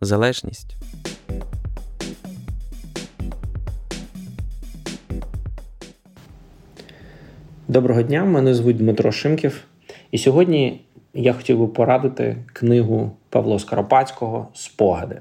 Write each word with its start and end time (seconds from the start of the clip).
залежність. 0.00 0.76
Доброго 7.68 8.02
дня, 8.02 8.24
мене 8.24 8.54
звуть 8.54 8.76
Дмитро 8.76 9.12
Шимків, 9.12 9.64
і 10.10 10.18
сьогодні 10.18 10.80
я 11.14 11.32
хотів 11.32 11.58
би 11.58 11.66
порадити 11.66 12.36
книгу 12.52 13.10
Павла 13.28 13.58
Скоропадського 13.58 14.48
Спогади. 14.54 15.20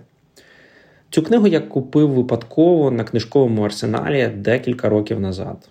Цю 1.09 1.23
книгу 1.23 1.47
я 1.47 1.59
купив 1.59 2.09
випадково 2.09 2.91
на 2.91 3.03
книжковому 3.03 3.63
арсеналі 3.63 4.27
декілька 4.27 4.89
років 4.89 5.19
назад. 5.19 5.69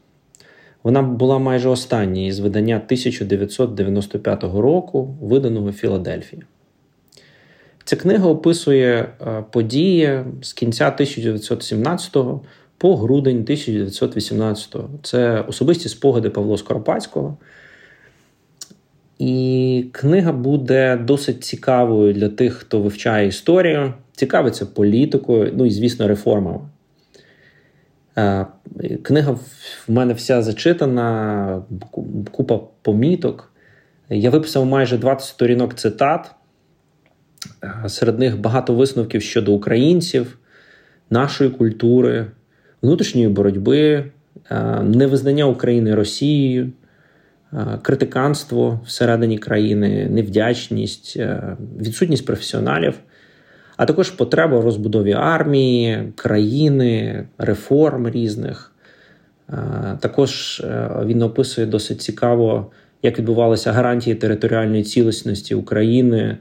Вона 0.82 1.02
була 1.02 1.38
майже 1.38 1.69
останньою 1.69 2.32
з 2.32 2.38
видання 2.38 2.77
1995 2.77 4.45
року, 4.45 5.16
виданого 5.21 5.71
в 5.71 5.73
Філадельфії. 5.73 6.43
Ця 7.85 7.97
книга 7.97 8.29
описує 8.29 9.09
е, 9.21 9.45
події 9.51 10.21
з 10.43 10.52
кінця 10.52 10.87
1917 10.87 12.16
по 12.79 12.97
грудень 12.97 13.41
1918. 13.41 14.77
Це 15.02 15.41
особисті 15.41 15.89
спогади 15.89 16.30
Павла 16.30 16.59
Скоропадського. 16.59 17.37
І 19.19 19.85
книга 19.93 20.33
буде 20.33 20.97
досить 20.97 21.45
цікавою 21.45 22.13
для 22.13 22.29
тих, 22.29 22.55
хто 22.55 22.80
вивчає 22.80 23.29
історію, 23.29 23.95
цікавиться 24.13 24.67
політикою, 24.67 25.52
ну 25.57 25.67
і, 25.67 25.71
звісно, 25.71 26.09
реформами. 26.09 26.61
Е, 28.19 28.46
книга 29.02 29.33
в 29.89 29.93
мене 29.93 30.15
вся 30.15 30.43
зачитана, 30.43 31.63
купа 32.30 32.61
поміток. 32.83 33.52
Я 34.09 34.30
виписав 34.30 34.67
майже 34.67 34.99
20 34.99 35.29
сторінок 35.29 35.74
цитат. 35.74 36.35
Е, 37.65 37.88
серед 37.88 38.18
них 38.18 38.40
багато 38.40 38.74
висновків 38.74 39.23
щодо 39.23 39.52
українців, 39.52 40.38
нашої 41.10 41.51
культури, 41.51 42.26
внутрішньої 42.82 43.29
боротьби, 43.29 44.04
е, 44.51 44.82
невизнання 44.82 45.45
України 45.45 45.95
Росією, 45.95 46.73
критиканство 47.82 48.80
всередині 48.87 49.38
країни, 49.38 50.09
невдячність, 50.10 51.18
відсутність 51.80 52.26
професіоналів 52.26 52.95
а 53.82 53.87
також 53.87 54.10
потреба 54.10 54.59
в 54.59 54.65
розбудові 54.65 55.12
армії, 55.12 56.12
країни, 56.16 57.24
реформ 57.38 58.09
різних. 58.09 58.73
Також 60.01 60.60
е, 60.60 60.90
він 61.04 61.23
описує 61.23 61.66
досить 61.66 62.01
цікаво, 62.01 62.71
як 63.02 63.18
відбувалися 63.18 63.73
гарантії 63.73 64.16
територіальної 64.16 64.82
цілісності 64.82 65.54
України, 65.54 66.38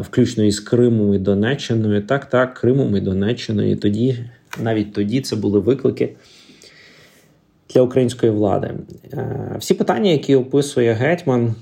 включно 0.00 0.44
із 0.44 0.60
Кримом 0.60 1.14
і 1.14 1.18
Донеччиною. 1.18 2.02
Так, 2.02 2.24
так, 2.24 2.54
Кримом 2.54 2.96
і 2.96 3.00
Донеччиною. 3.00 3.70
І 3.70 3.76
тоді, 3.76 4.24
навіть 4.62 4.92
тоді, 4.92 5.20
це 5.20 5.36
були 5.36 5.60
виклики 5.60 6.16
для 7.74 7.82
української 7.82 8.32
влади. 8.32 8.74
Е, 9.12 9.56
всі 9.58 9.74
питання, 9.74 10.10
які 10.10 10.34
описує 10.34 10.92
гетьман, 10.92 11.54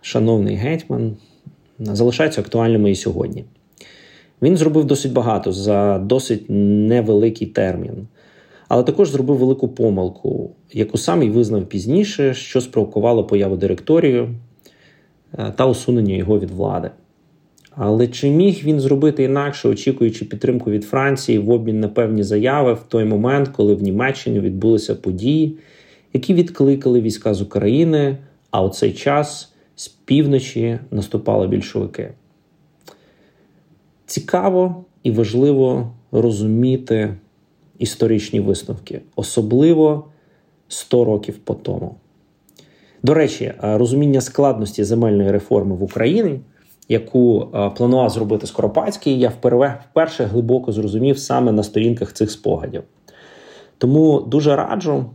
шановний 0.00 0.56
гетьман, 0.56 1.16
залишаються 1.78 2.40
актуальними 2.40 2.90
і 2.90 2.94
сьогодні. 2.94 3.44
Він 4.42 4.56
зробив 4.56 4.84
досить 4.84 5.12
багато 5.12 5.52
за 5.52 5.98
досить 5.98 6.44
невеликий 6.48 7.46
термін, 7.46 8.06
але 8.68 8.82
також 8.82 9.10
зробив 9.10 9.36
велику 9.36 9.68
помилку, 9.68 10.50
яку 10.72 10.98
сам 10.98 11.22
і 11.22 11.30
визнав 11.30 11.66
пізніше, 11.66 12.34
що 12.34 12.60
спровокувало 12.60 13.24
появу 13.24 13.56
директорію 13.56 14.34
е, 15.38 15.52
та 15.56 15.66
усунення 15.66 16.14
його 16.14 16.38
від 16.38 16.50
влади. 16.50 16.90
Але 17.76 18.08
чи 18.08 18.30
міг 18.30 18.60
він 18.64 18.80
зробити 18.80 19.24
інакше, 19.24 19.68
очікуючи 19.68 20.24
підтримку 20.24 20.70
від 20.70 20.84
Франції 20.84 21.38
в 21.38 21.50
обмін 21.50 21.80
на 21.80 21.88
певні 21.88 22.22
заяви 22.22 22.72
в 22.72 22.82
той 22.88 23.04
момент, 23.04 23.48
коли 23.48 23.74
в 23.74 23.82
Німеччині 23.82 24.40
відбулися 24.40 24.94
події, 24.94 25.56
які 26.12 26.34
відкликали 26.34 27.00
війська 27.00 27.34
з 27.34 27.42
України, 27.42 28.16
а 28.50 28.64
у 28.64 28.68
цей 28.68 28.92
час 28.92 29.52
з 29.76 29.88
півночі 29.88 30.78
наступали 30.90 31.48
більшовики? 31.48 32.10
цікаво 34.06 34.84
і 35.02 35.10
важливо 35.10 35.92
розуміти 36.12 37.14
історичні 37.78 38.40
висновки, 38.40 39.00
особливо 39.16 40.04
100 40.68 41.04
років 41.04 41.38
по 41.38 41.54
тому. 41.54 41.94
До 43.02 43.14
речі, 43.14 43.52
розуміння 43.60 44.20
складності 44.20 44.84
земельної 44.84 45.30
реформи 45.30 45.74
в 45.74 45.82
Україні, 45.82 46.40
яку 46.88 47.48
планував 47.76 48.10
зробити 48.10 48.46
Скоропадський, 48.46 49.18
я 49.18 49.32
вперше 49.90 50.24
глибоко 50.24 50.72
зрозумів 50.72 51.18
саме 51.18 51.52
на 51.52 51.62
сторінках 51.62 52.12
цих 52.12 52.30
спогадів. 52.30 52.82
Тому 53.78 54.20
дуже 54.20 54.56
раджу 54.56 55.10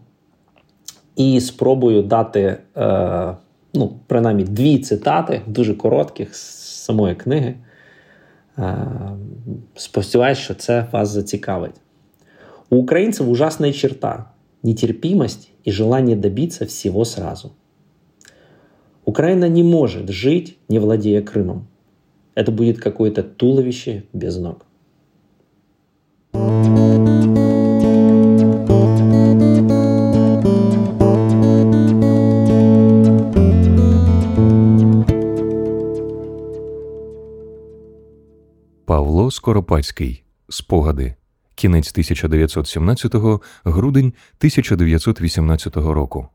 і 1.15 1.41
спробую 1.41 2.03
дати, 2.03 2.57
е, 2.77 3.35
ну, 3.73 3.99
принаймні, 4.07 4.43
дві 4.43 4.79
цитати, 4.79 5.41
дуже 5.47 5.73
коротких 5.73 6.35
з 6.35 6.39
самої 6.85 7.15
книги. 7.15 7.55
Сподіваюсь, 9.75 10.37
что 10.37 10.53
це 10.53 10.85
вас 10.91 11.09
зацікавить. 11.09 11.75
У 12.69 12.75
украинцев 12.77 13.29
ужасная 13.29 13.73
черта– 13.73 14.31
нетерпимость 14.63 15.49
и 15.67 15.71
желание 15.71 16.15
добиться 16.15 16.65
всего 16.65 17.05
сразу. 17.05 17.51
Украина 19.09 19.49
не 19.49 19.63
может 19.63 20.07
жить, 20.09 20.59
не 20.69 20.77
владея 20.77 21.23
Крымом. 21.23 21.67
Это 22.35 22.51
будет 22.51 22.79
какое-то 22.79 23.23
туловище 23.23 24.03
без 24.13 24.37
ног. 24.37 24.67
Павло 38.85 39.31
Скоропадський 39.31 40.23
Спогади. 40.49 41.15
Кінець 41.55 41.97
1917-го, 41.97 43.41
грудень 43.63 44.13
1918 44.39 45.75
року. 45.75 46.29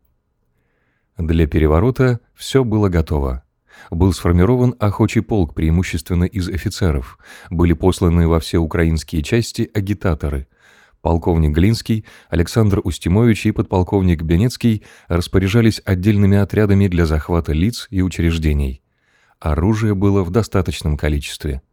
Для 1.19 1.47
переворота 1.47 2.21
все 2.35 2.65
было 2.65 2.89
готово. 2.89 3.45
Был 3.91 4.13
сформирован 4.13 4.75
охочий 4.79 5.23
полк 5.23 5.55
преимущественно 5.55 6.25
из 6.25 6.49
офицеров. 6.49 7.19
Были 7.51 7.73
посланы 7.73 8.27
во 8.27 8.41
все 8.41 8.59
украинские 8.59 9.23
части 9.23 9.71
агитаторы. 9.73 10.49
Полковник 11.03 11.51
Глинский, 11.51 12.05
Александр 12.31 12.81
Устимович 12.83 13.47
и 13.47 13.53
подполковник 13.53 14.23
Бенецкий 14.23 14.85
распоряжались 15.09 15.83
отдельными 15.85 16.39
отрядами 16.39 16.89
для 16.89 17.05
захвата 17.07 17.53
лиц 17.53 17.87
и 17.91 18.01
учреждений. 18.01 18.83
Оружие 19.39 19.95
было 19.95 20.23
в 20.23 20.31
достаточном 20.31 20.97
количестве– 20.97 21.63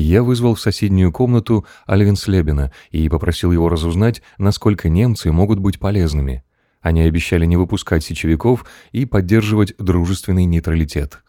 я 0.00 0.22
вызвал 0.22 0.54
в 0.54 0.60
соседнюю 0.60 1.10
комнату 1.10 1.66
Альвинслебена 1.86 2.70
и 2.92 3.08
попросил 3.08 3.50
его 3.50 3.68
разузнать, 3.68 4.22
насколько 4.38 4.88
немцы 4.88 5.32
могут 5.32 5.58
быть 5.58 5.80
полезными. 5.80 6.44
Они 6.80 7.02
обещали 7.02 7.44
не 7.44 7.56
выпускать 7.56 8.04
сечевиков 8.04 8.64
и 8.92 9.04
поддерживать 9.04 9.74
дружественный 9.78 10.44
нейтралитет. 10.44 11.22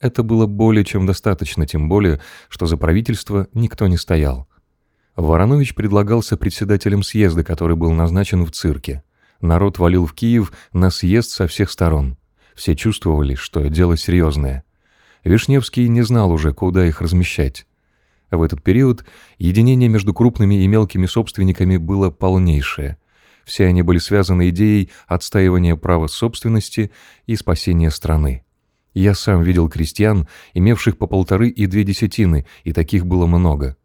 Это 0.00 0.22
было 0.22 0.46
более 0.46 0.84
чем 0.84 1.06
достаточно, 1.06 1.66
тем 1.66 1.88
более, 1.88 2.20
что 2.48 2.66
за 2.66 2.76
правительство 2.76 3.48
никто 3.54 3.86
не 3.86 3.96
стоял. 3.96 4.48
Воронович 5.14 5.74
предлагался 5.74 6.36
председателем 6.36 7.02
съезда, 7.02 7.42
который 7.42 7.76
был 7.76 7.92
назначен 7.92 8.44
в 8.44 8.50
цирке. 8.50 9.02
Народ 9.40 9.78
валил 9.78 10.06
в 10.06 10.12
Киев 10.12 10.52
на 10.72 10.90
съезд 10.90 11.30
со 11.30 11.46
всех 11.46 11.70
сторон. 11.70 12.18
Все 12.54 12.74
чувствовали, 12.74 13.34
что 13.34 13.66
дело 13.68 13.96
серьезное. 13.96 14.64
Вишневский 15.24 15.88
не 15.88 16.02
знал 16.02 16.30
уже, 16.30 16.52
куда 16.52 16.86
их 16.86 17.00
размещать. 17.00 17.66
В 18.30 18.42
этот 18.42 18.62
период 18.62 19.04
единение 19.38 19.88
между 19.88 20.12
крупными 20.12 20.62
и 20.62 20.66
мелкими 20.66 21.06
собственниками 21.06 21.76
было 21.76 22.10
полнейшее. 22.10 22.98
Все 23.46 23.66
они 23.66 23.82
были 23.82 23.98
связаны 23.98 24.48
идеей 24.48 24.90
отстаивания 25.06 25.76
права 25.76 26.08
собственности 26.08 26.90
и 27.26 27.36
спасения 27.36 27.92
страны. 27.92 28.44
Я 28.92 29.14
сам 29.14 29.42
видел 29.42 29.68
крестьян, 29.68 30.26
имевших 30.52 30.98
по 30.98 31.06
полторы 31.06 31.48
и 31.48 31.66
две 31.66 31.84
десятины, 31.84 32.44
и 32.64 32.72
таких 32.72 33.06
было 33.06 33.26
много. 33.26 33.76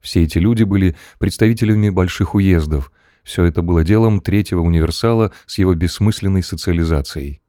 Все 0.00 0.24
эти 0.24 0.38
люди 0.38 0.64
были 0.64 0.96
представителями 1.18 1.90
больших 1.90 2.34
уездов. 2.34 2.90
Все 3.22 3.44
это 3.44 3.62
было 3.62 3.84
делом 3.84 4.20
третьего 4.20 4.60
универсала 4.60 5.32
с 5.46 5.58
его 5.58 5.74
бессмысленной 5.74 6.42
социализацией. 6.42 7.40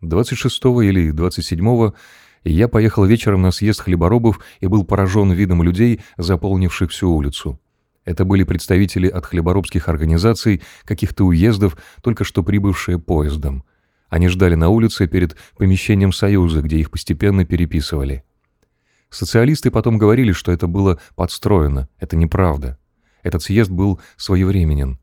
26 0.00 0.64
или 0.84 1.10
27 1.10 1.90
я 2.44 2.68
поехал 2.68 3.04
вечером 3.04 3.42
на 3.42 3.50
съезд 3.50 3.80
хлеборобов 3.80 4.38
и 4.60 4.66
был 4.66 4.84
поражен 4.84 5.32
видом 5.32 5.62
людей, 5.62 6.02
заполнивших 6.18 6.90
всю 6.90 7.10
улицу. 7.10 7.58
Это 8.04 8.24
были 8.24 8.44
представители 8.44 9.08
от 9.08 9.26
хлеборобских 9.26 9.88
организаций, 9.88 10.62
каких-то 10.84 11.24
уездов, 11.24 11.76
только 12.02 12.24
что 12.24 12.42
прибывшие 12.42 12.98
поездом. 12.98 13.64
Они 14.08 14.28
ждали 14.28 14.54
на 14.54 14.68
улице 14.68 15.06
перед 15.06 15.36
помещением 15.56 16.12
Союза, 16.12 16.60
где 16.60 16.78
их 16.78 16.90
постепенно 16.90 17.44
переписывали. 17.44 18.22
Социалисты 19.10 19.70
потом 19.70 19.96
говорили, 19.96 20.32
что 20.32 20.52
это 20.52 20.66
было 20.66 21.00
подстроено. 21.14 21.88
Это 21.98 22.16
неправда. 22.16 22.78
Этот 23.22 23.42
съезд 23.42 23.70
был 23.70 24.00
своевременен. 24.16 24.98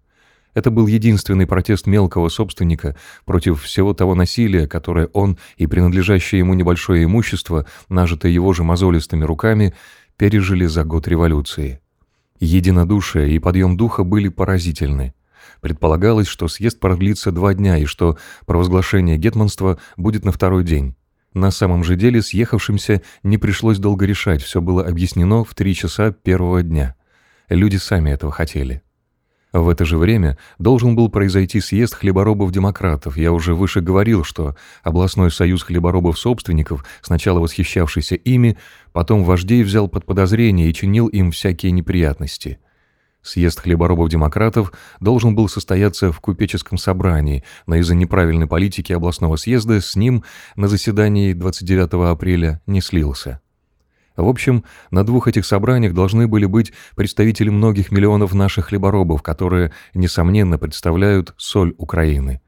Это 0.54 0.70
был 0.70 0.86
единственный 0.86 1.48
протест 1.48 1.88
мелкого 1.88 2.28
собственника 2.30 2.98
против 3.26 3.64
всего 3.64 3.94
того 3.94 4.16
насилия, 4.16 4.68
которое 4.68 5.08
он 5.08 5.38
и 5.56 5.66
принадлежащее 5.66 6.40
ему 6.40 6.54
небольшое 6.54 7.06
имущество, 7.06 7.66
нажитое 7.90 8.32
его 8.32 8.52
же 8.52 8.64
мозолистыми 8.64 9.24
руками, 9.24 9.74
пережили 10.18 10.66
за 10.66 10.84
год 10.84 11.08
революции. 11.08 11.80
Единодушие 12.42 13.36
и 13.36 13.40
подъем 13.40 13.78
духа 13.78 14.04
были 14.04 14.28
поразительны. 14.28 15.14
Предполагалось, 15.62 16.28
что 16.28 16.48
съезд 16.48 16.80
продлится 16.80 17.32
два 17.32 17.54
дня 17.54 17.78
и 17.78 17.86
что 17.86 18.18
провозглашение 18.48 19.18
гетманства 19.18 19.78
будет 19.96 20.26
на 20.26 20.32
второй 20.32 20.64
день. 20.64 20.96
На 21.36 21.52
самом 21.52 21.84
же 21.84 21.96
деле 21.96 22.24
съехавшимся 22.24 23.04
не 23.22 23.38
пришлось 23.38 23.78
долго 23.78 24.08
решать, 24.08 24.42
все 24.42 24.60
было 24.60 24.84
объяснено 24.84 25.44
в 25.44 25.54
три 25.54 25.76
часа 25.76 26.12
первого 26.12 26.64
дня. 26.64 26.96
Люди 27.48 27.78
сами 27.78 28.10
этого 28.10 28.32
хотели. 28.32 28.82
В 29.52 29.68
это 29.68 29.84
же 29.84 29.98
время 29.98 30.38
должен 30.60 30.96
был 30.96 31.10
произойти 31.10 31.60
съезд 31.60 31.96
хлеборобов-демократов. 31.96 33.18
Я 33.18 33.34
уже 33.34 33.54
выше 33.54 33.82
говорил, 33.82 34.24
что 34.24 34.56
областной 34.82 35.30
союз 35.30 35.64
хлеборобов-собственников, 35.64 36.86
сначала 37.02 37.40
восхищавшийся 37.40 38.16
ими, 38.16 38.58
потом 38.94 39.24
вождей 39.24 39.64
взял 39.64 39.90
под 39.90 40.06
подозрение 40.06 40.70
и 40.70 40.74
чинил 40.74 41.08
им 41.08 41.32
всякие 41.32 41.72
неприятности– 41.72 42.60
Съезд 43.24 43.60
хлеборобов-демократов 43.60 44.74
должен 45.00 45.36
был 45.36 45.48
состояться 45.48 46.12
в 46.12 46.20
купеческом 46.20 46.78
собрании, 46.78 47.44
но 47.68 47.76
из-за 47.76 47.94
неправильной 47.94 48.48
политики 48.48 48.94
областного 48.94 49.36
съезда 49.36 49.80
с 49.80 49.96
ним 49.96 50.24
на 50.56 50.68
заседании 50.68 51.34
29 51.34 52.12
апреля 52.12 52.62
не 52.66 52.82
слился. 52.82 53.42
В 54.22 54.28
общем, 54.28 54.64
на 54.92 55.04
двух 55.04 55.28
этих 55.28 55.46
собраниях 55.46 55.94
должны 55.94 56.28
были 56.28 56.46
быть 56.46 56.72
представители 56.96 57.50
многих 57.50 57.92
миллионов 57.92 58.34
наших 58.34 58.68
хлеборобов, 58.68 59.24
которые, 59.24 59.74
несомненно, 59.94 60.58
представляют 60.58 61.34
соль 61.38 61.74
Украины. 61.78 62.42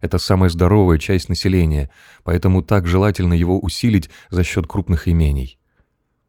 Это 0.00 0.18
самая 0.18 0.50
здоровая 0.50 0.98
часть 0.98 1.28
населения, 1.28 1.90
поэтому 2.22 2.62
так 2.62 2.86
желательно 2.86 3.34
его 3.34 3.58
усилить 3.58 4.08
за 4.30 4.44
счет 4.44 4.66
крупных 4.66 5.08
имений. 5.08 5.58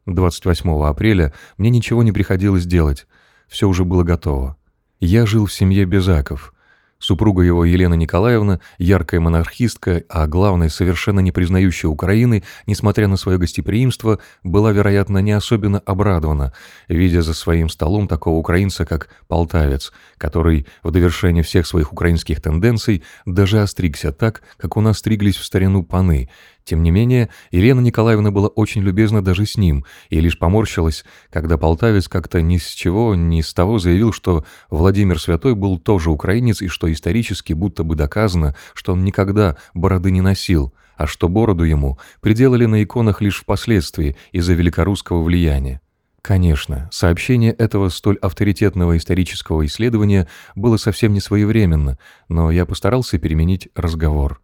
28 0.06 0.84
апреля 0.84 1.32
мне 1.58 1.70
ничего 1.70 2.02
не 2.02 2.12
приходилось 2.12 2.66
делать, 2.66 3.06
все 3.46 3.68
уже 3.68 3.84
было 3.84 4.02
готово. 4.02 4.56
Я 5.00 5.26
жил 5.26 5.46
в 5.46 5.52
семье 5.52 5.84
Безаков. 5.84 6.52
Супруга 6.98 7.42
его 7.42 7.64
Елена 7.64 7.94
Николаевна, 7.94 8.60
яркая 8.78 9.20
монархистка, 9.20 10.02
а 10.08 10.26
главное, 10.26 10.68
совершенно 10.68 11.20
не 11.20 11.30
признающая 11.30 11.88
Украины, 11.88 12.42
несмотря 12.66 13.06
на 13.06 13.16
свое 13.16 13.38
гостеприимство, 13.38 14.18
была, 14.42 14.72
вероятно, 14.72 15.18
не 15.18 15.30
особенно 15.30 15.78
обрадована, 15.78 16.52
видя 16.88 17.22
за 17.22 17.34
своим 17.34 17.68
столом 17.68 18.08
такого 18.08 18.36
украинца, 18.36 18.84
как 18.84 19.10
Полтавец, 19.28 19.92
который 20.16 20.66
в 20.82 20.90
довершение 20.90 21.44
всех 21.44 21.68
своих 21.68 21.92
украинских 21.92 22.40
тенденций 22.42 23.04
даже 23.24 23.62
остригся 23.62 24.10
так, 24.10 24.42
как 24.56 24.76
у 24.76 24.80
нас 24.80 24.98
стриглись 24.98 25.36
в 25.36 25.44
старину 25.44 25.84
паны, 25.84 26.28
тем 26.68 26.82
не 26.82 26.90
менее, 26.90 27.30
Елена 27.50 27.80
Николаевна 27.80 28.30
была 28.30 28.48
очень 28.48 28.82
любезна 28.82 29.24
даже 29.24 29.46
с 29.46 29.56
ним 29.56 29.86
и 30.10 30.20
лишь 30.20 30.38
поморщилась, 30.38 31.02
когда 31.30 31.56
полтавец 31.56 32.08
как-то 32.08 32.42
ни 32.42 32.58
с 32.58 32.68
чего, 32.68 33.14
ни 33.14 33.40
с 33.40 33.54
того 33.54 33.78
заявил, 33.78 34.12
что 34.12 34.44
Владимир 34.68 35.18
Святой 35.18 35.54
был 35.54 35.78
тоже 35.78 36.10
украинец 36.10 36.60
и 36.60 36.68
что 36.68 36.92
исторически 36.92 37.54
будто 37.54 37.84
бы 37.84 37.96
доказано, 37.96 38.54
что 38.74 38.92
он 38.92 39.02
никогда 39.02 39.56
бороды 39.72 40.10
не 40.10 40.20
носил, 40.20 40.74
а 40.98 41.06
что 41.06 41.30
бороду 41.30 41.64
ему 41.64 41.98
приделали 42.20 42.66
на 42.66 42.82
иконах 42.82 43.22
лишь 43.22 43.40
впоследствии 43.40 44.14
из-за 44.32 44.52
великорусского 44.52 45.22
влияния. 45.22 45.80
Конечно, 46.20 46.90
сообщение 46.92 47.52
этого 47.52 47.88
столь 47.88 48.18
авторитетного 48.18 48.98
исторического 48.98 49.64
исследования 49.64 50.28
было 50.54 50.76
совсем 50.76 51.14
не 51.14 51.20
своевременно, 51.20 51.96
но 52.28 52.50
я 52.50 52.66
постарался 52.66 53.18
переменить 53.18 53.68
разговор. 53.74 54.42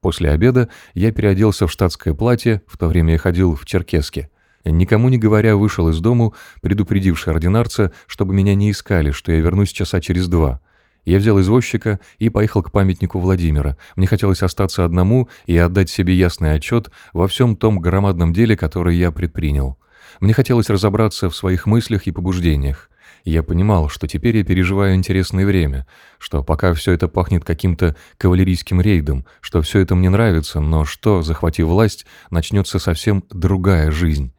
После 0.00 0.30
обеда 0.30 0.68
я 0.94 1.12
переоделся 1.12 1.66
в 1.66 1.72
штатское 1.72 2.14
платье, 2.14 2.62
в 2.66 2.78
то 2.78 2.88
время 2.88 3.12
я 3.12 3.18
ходил 3.18 3.54
в 3.54 3.66
черкеске. 3.66 4.30
Никому 4.64 5.08
не 5.08 5.18
говоря, 5.18 5.56
вышел 5.56 5.88
из 5.88 6.00
дому, 6.00 6.34
предупредивший 6.62 7.32
ординарца, 7.32 7.92
чтобы 8.06 8.34
меня 8.34 8.54
не 8.54 8.70
искали, 8.70 9.10
что 9.10 9.32
я 9.32 9.40
вернусь 9.40 9.72
часа 9.72 10.00
через 10.00 10.28
два. 10.28 10.60
Я 11.04 11.18
взял 11.18 11.40
извозчика 11.40 11.98
и 12.18 12.28
поехал 12.28 12.62
к 12.62 12.72
памятнику 12.72 13.18
Владимира. 13.18 13.76
Мне 13.96 14.06
хотелось 14.06 14.42
остаться 14.42 14.84
одному 14.84 15.28
и 15.46 15.56
отдать 15.56 15.88
себе 15.88 16.14
ясный 16.14 16.54
отчет 16.54 16.90
во 17.12 17.26
всем 17.26 17.56
том 17.56 17.78
громадном 17.80 18.32
деле, 18.32 18.56
которое 18.56 18.94
я 18.94 19.10
предпринял. 19.10 19.78
Мне 20.20 20.34
хотелось 20.34 20.68
разобраться 20.68 21.30
в 21.30 21.36
своих 21.36 21.66
мыслях 21.66 22.06
и 22.06 22.12
побуждениях. 22.12 22.89
Я 23.24 23.42
понимал, 23.42 23.88
что 23.88 24.06
теперь 24.06 24.38
я 24.38 24.44
переживаю 24.44 24.94
интересное 24.94 25.44
время, 25.44 25.86
что 26.18 26.42
пока 26.42 26.72
все 26.74 26.92
это 26.92 27.08
пахнет 27.08 27.44
каким-то 27.44 27.96
кавалерийским 28.18 28.80
рейдом, 28.80 29.26
что 29.40 29.62
все 29.62 29.80
это 29.80 29.94
мне 29.94 30.10
нравится, 30.10 30.60
но 30.60 30.84
что, 30.84 31.22
захватив 31.22 31.66
власть, 31.66 32.06
начнется 32.30 32.78
совсем 32.78 33.24
другая 33.30 33.90
жизнь. 33.90 34.32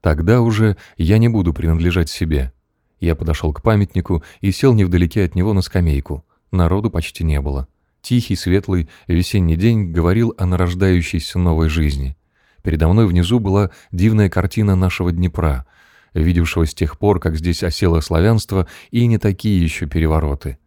Тогда 0.00 0.40
уже 0.40 0.76
я 0.96 1.18
не 1.18 1.28
буду 1.28 1.52
принадлежать 1.52 2.10
себе. 2.10 2.52
Я 3.00 3.14
подошел 3.14 3.52
к 3.52 3.62
памятнику 3.62 4.22
и 4.40 4.52
сел 4.52 4.74
невдалеке 4.74 5.24
от 5.24 5.34
него 5.34 5.52
на 5.52 5.62
скамейку. 5.62 6.24
Народу 6.50 6.90
почти 6.90 7.24
не 7.24 7.40
было. 7.40 7.68
Тихий, 8.02 8.36
светлый, 8.36 8.88
весенний 9.06 9.56
день 9.56 9.92
говорил 9.92 10.34
о 10.38 10.46
нарождающейся 10.46 11.38
новой 11.38 11.68
жизни. 11.68 12.16
Передо 12.62 12.88
мной 12.88 13.06
внизу 13.06 13.40
была 13.40 13.70
дивная 13.92 14.28
картина 14.28 14.76
нашего 14.76 15.12
Днепра— 15.12 15.66
видевшего 16.14 16.66
с 16.66 16.74
тех 16.74 16.98
пор, 16.98 17.20
как 17.20 17.36
здесь 17.36 17.62
осело 17.62 18.00
славянство, 18.00 18.66
и 18.90 19.06
не 19.06 19.18
такие 19.18 19.62
еще 19.62 19.86
перевороты. 19.86 20.58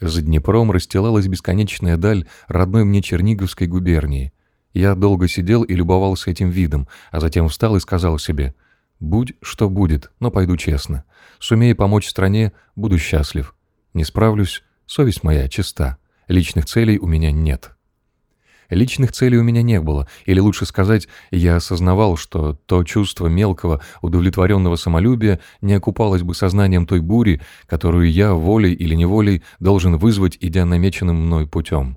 За 0.00 0.22
Днепром 0.22 0.70
расстилалась 0.70 1.26
бесконечная 1.26 1.96
даль 1.96 2.26
родной 2.46 2.84
мне 2.84 3.02
Черниговской 3.02 3.66
губернии. 3.66 4.32
Я 4.72 4.94
долго 4.94 5.28
сидел 5.28 5.62
и 5.62 5.74
любовался 5.74 6.30
этим 6.30 6.50
видом, 6.50 6.88
а 7.10 7.20
затем 7.20 7.48
встал 7.48 7.76
и 7.76 7.80
сказал 7.80 8.18
себе 8.18 8.54
«Будь, 9.00 9.34
что 9.42 9.68
будет, 9.68 10.12
но 10.20 10.30
пойду 10.30 10.56
честно. 10.56 11.04
Сумею 11.38 11.76
помочь 11.76 12.08
стране, 12.08 12.52
буду 12.76 12.98
счастлив. 12.98 13.54
Не 13.94 14.04
справлюсь, 14.04 14.62
совесть 14.86 15.22
моя 15.22 15.48
чиста. 15.48 15.98
Личных 16.28 16.66
целей 16.66 16.98
у 16.98 17.06
меня 17.06 17.32
нет». 17.32 17.77
Личных 18.70 19.12
целей 19.12 19.38
у 19.38 19.42
меня 19.42 19.62
не 19.62 19.80
было, 19.80 20.06
или 20.26 20.40
лучше 20.40 20.66
сказать, 20.66 21.08
я 21.30 21.56
осознавал, 21.56 22.16
что 22.16 22.58
то 22.66 22.84
чувство 22.84 23.26
мелкого, 23.26 23.80
удовлетворенного 24.02 24.76
самолюбия 24.76 25.40
не 25.62 25.72
окупалось 25.72 26.22
бы 26.22 26.34
сознанием 26.34 26.86
той 26.86 27.00
бури, 27.00 27.40
которую 27.66 28.10
я 28.12 28.34
волей 28.34 28.74
или 28.74 28.94
неволей 28.94 29.42
должен 29.58 29.96
вызвать, 29.96 30.36
идя 30.40 30.66
намеченным 30.66 31.16
мной 31.16 31.46
путем. 31.46 31.96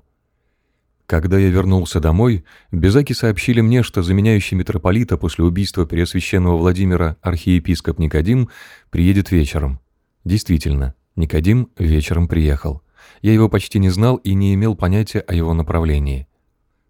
Когда 1.04 1.38
я 1.38 1.50
вернулся 1.50 2.00
домой, 2.00 2.44
безаки 2.70 3.12
сообщили 3.12 3.60
мне, 3.60 3.82
что 3.82 4.02
заменяющий 4.02 4.56
митрополита 4.56 5.18
после 5.18 5.44
убийства 5.44 5.84
Преосвященного 5.84 6.56
Владимира 6.56 7.16
архиепископ 7.20 7.98
Никодим 7.98 8.48
приедет 8.88 9.30
вечером. 9.30 9.78
Действительно, 10.24 10.94
Никодим 11.16 11.68
вечером 11.76 12.28
приехал. 12.28 12.80
Я 13.20 13.34
его 13.34 13.50
почти 13.50 13.78
не 13.78 13.90
знал 13.90 14.16
и 14.16 14.32
не 14.32 14.54
имел 14.54 14.74
понятия 14.74 15.20
о 15.20 15.34
его 15.34 15.52
направлении. 15.52 16.28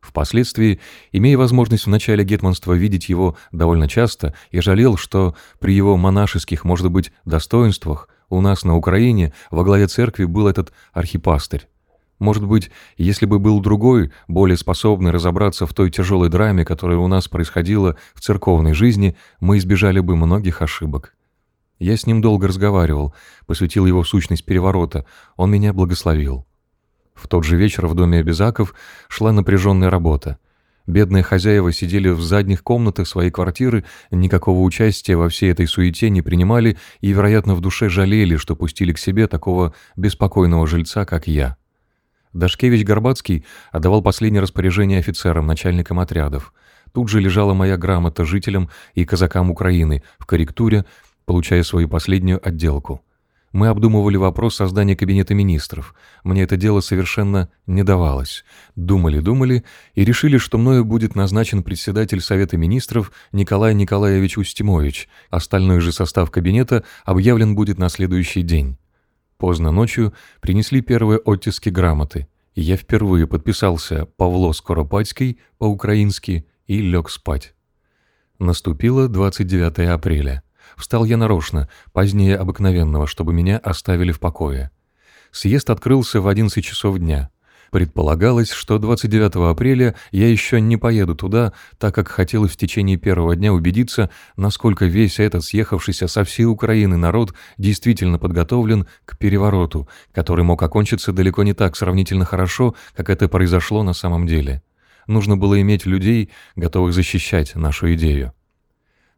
Впоследствии, 0.02 0.80
имея 1.12 1.38
возможность 1.38 1.86
в 1.86 1.88
начале 1.88 2.24
гетманства 2.24 2.72
видеть 2.72 3.08
его 3.08 3.36
довольно 3.52 3.88
часто, 3.88 4.34
я 4.50 4.60
жалел, 4.60 4.96
что 4.96 5.36
при 5.60 5.74
его 5.74 5.96
монашеских, 5.96 6.64
может 6.64 6.90
быть, 6.90 7.12
достоинствах 7.24 8.08
у 8.28 8.40
нас 8.40 8.64
на 8.64 8.76
Украине 8.76 9.32
во 9.50 9.62
главе 9.62 9.86
церкви 9.86 10.24
был 10.24 10.48
этот 10.48 10.72
архипастырь. 10.92 11.68
Может 12.18 12.44
быть, 12.44 12.70
если 12.96 13.26
бы 13.26 13.38
был 13.38 13.60
другой, 13.60 14.12
более 14.26 14.56
способный 14.56 15.12
разобраться 15.12 15.66
в 15.66 15.74
той 15.74 15.90
тяжелой 15.90 16.28
драме, 16.28 16.64
которая 16.64 16.98
у 16.98 17.06
нас 17.06 17.28
происходила 17.28 17.96
в 18.14 18.20
церковной 18.20 18.74
жизни, 18.74 19.16
мы 19.40 19.58
избежали 19.58 20.00
бы 20.00 20.16
многих 20.16 20.62
ошибок. 20.62 21.14
Я 21.78 21.96
с 21.96 22.06
ним 22.06 22.20
долго 22.20 22.48
разговаривал, 22.48 23.14
посвятил 23.46 23.86
его 23.86 24.04
сущность 24.04 24.44
переворота, 24.44 25.06
он 25.36 25.50
меня 25.50 25.72
благословил. 25.72 26.46
В 27.14 27.28
тот 27.28 27.44
же 27.44 27.56
вечер 27.56 27.86
в 27.86 27.94
доме 27.94 28.20
Обязаков 28.20 28.74
шла 29.08 29.32
напряженная 29.32 29.90
работа. 29.90 30.38
Бедные 30.86 31.22
хозяева 31.22 31.72
сидели 31.72 32.08
в 32.08 32.20
задних 32.20 32.64
комнатах 32.64 33.06
своей 33.06 33.30
квартиры, 33.30 33.84
никакого 34.10 34.60
участия 34.60 35.16
во 35.16 35.28
всей 35.28 35.52
этой 35.52 35.68
суете 35.68 36.10
не 36.10 36.22
принимали 36.22 36.76
и, 37.00 37.12
вероятно, 37.12 37.54
в 37.54 37.60
душе 37.60 37.88
жалели, 37.88 38.36
что 38.36 38.56
пустили 38.56 38.92
к 38.92 38.98
себе 38.98 39.28
такого 39.28 39.74
беспокойного 39.96 40.66
жильца, 40.66 41.04
как 41.04 41.28
я. 41.28 41.56
Дашкевич 42.32 42.84
Горбацкий 42.84 43.44
отдавал 43.70 44.02
последнее 44.02 44.40
распоряжение 44.40 44.98
офицерам, 44.98 45.46
начальникам 45.46 46.00
отрядов. 46.00 46.52
Тут 46.92 47.08
же 47.08 47.20
лежала 47.20 47.54
моя 47.54 47.76
грамота 47.76 48.24
жителям 48.24 48.68
и 48.94 49.04
казакам 49.04 49.50
Украины 49.50 50.02
в 50.18 50.26
корректуре, 50.26 50.84
получая 51.26 51.62
свою 51.62 51.88
последнюю 51.88 52.40
отделку. 52.46 53.02
Мы 53.52 53.68
обдумывали 53.68 54.16
вопрос 54.16 54.56
создания 54.56 54.96
кабинета 54.96 55.34
министров. 55.34 55.94
Мне 56.24 56.42
это 56.42 56.56
дело 56.56 56.80
совершенно 56.80 57.50
не 57.66 57.84
давалось. 57.84 58.44
Думали-думали 58.76 59.62
и 59.94 60.04
решили, 60.04 60.38
что 60.38 60.56
мною 60.56 60.86
будет 60.86 61.14
назначен 61.14 61.62
председатель 61.62 62.22
Совета 62.22 62.56
министров 62.56 63.12
Николай 63.30 63.74
Николаевич 63.74 64.38
Устимович. 64.38 65.08
Остальной 65.28 65.80
же 65.80 65.92
состав 65.92 66.30
кабинета 66.30 66.84
объявлен 67.04 67.54
будет 67.54 67.78
на 67.78 67.90
следующий 67.90 68.40
день. 68.42 68.78
Поздно 69.36 69.70
ночью 69.70 70.14
принесли 70.40 70.80
первые 70.80 71.18
оттиски 71.18 71.68
грамоты, 71.68 72.28
и 72.54 72.62
я 72.62 72.78
впервые 72.78 73.26
подписался 73.26 74.06
Павло 74.16 74.52
Скоропадский 74.52 75.38
по-украински 75.58 76.46
и 76.66 76.80
лег 76.80 77.10
спать. 77.10 77.54
Наступило 78.38 79.08
29 79.08 79.90
апреля. 79.90 80.42
Встал 80.76 81.04
я 81.04 81.16
нарочно, 81.16 81.68
позднее 81.92 82.36
обыкновенного, 82.36 83.06
чтобы 83.06 83.32
меня 83.32 83.58
оставили 83.58 84.12
в 84.12 84.20
покое. 84.20 84.70
Съезд 85.30 85.70
открылся 85.70 86.20
в 86.20 86.28
11 86.28 86.64
часов 86.64 86.98
дня. 86.98 87.30
Предполагалось, 87.72 88.50
что 88.50 88.78
29 88.78 89.50
апреля 89.50 89.94
я 90.10 90.28
еще 90.28 90.60
не 90.60 90.76
поеду 90.76 91.14
туда, 91.14 91.54
так 91.78 91.94
как 91.94 92.08
хотел 92.08 92.46
в 92.46 92.54
течение 92.54 92.98
первого 92.98 93.34
дня 93.34 93.50
убедиться, 93.50 94.10
насколько 94.36 94.84
весь 94.84 95.18
этот 95.18 95.42
съехавшийся 95.42 96.06
со 96.06 96.22
всей 96.24 96.44
Украины 96.44 96.98
народ 96.98 97.32
действительно 97.56 98.18
подготовлен 98.18 98.86
к 99.06 99.16
перевороту, 99.16 99.88
который 100.12 100.44
мог 100.44 100.62
окончиться 100.62 101.12
далеко 101.12 101.44
не 101.44 101.54
так 101.54 101.74
сравнительно 101.74 102.26
хорошо, 102.26 102.74
как 102.94 103.08
это 103.08 103.26
произошло 103.26 103.82
на 103.82 103.94
самом 103.94 104.26
деле. 104.26 104.62
Нужно 105.06 105.38
было 105.38 105.58
иметь 105.62 105.86
людей, 105.86 106.30
готовых 106.56 106.92
защищать 106.92 107.54
нашу 107.54 107.94
идею. 107.94 108.34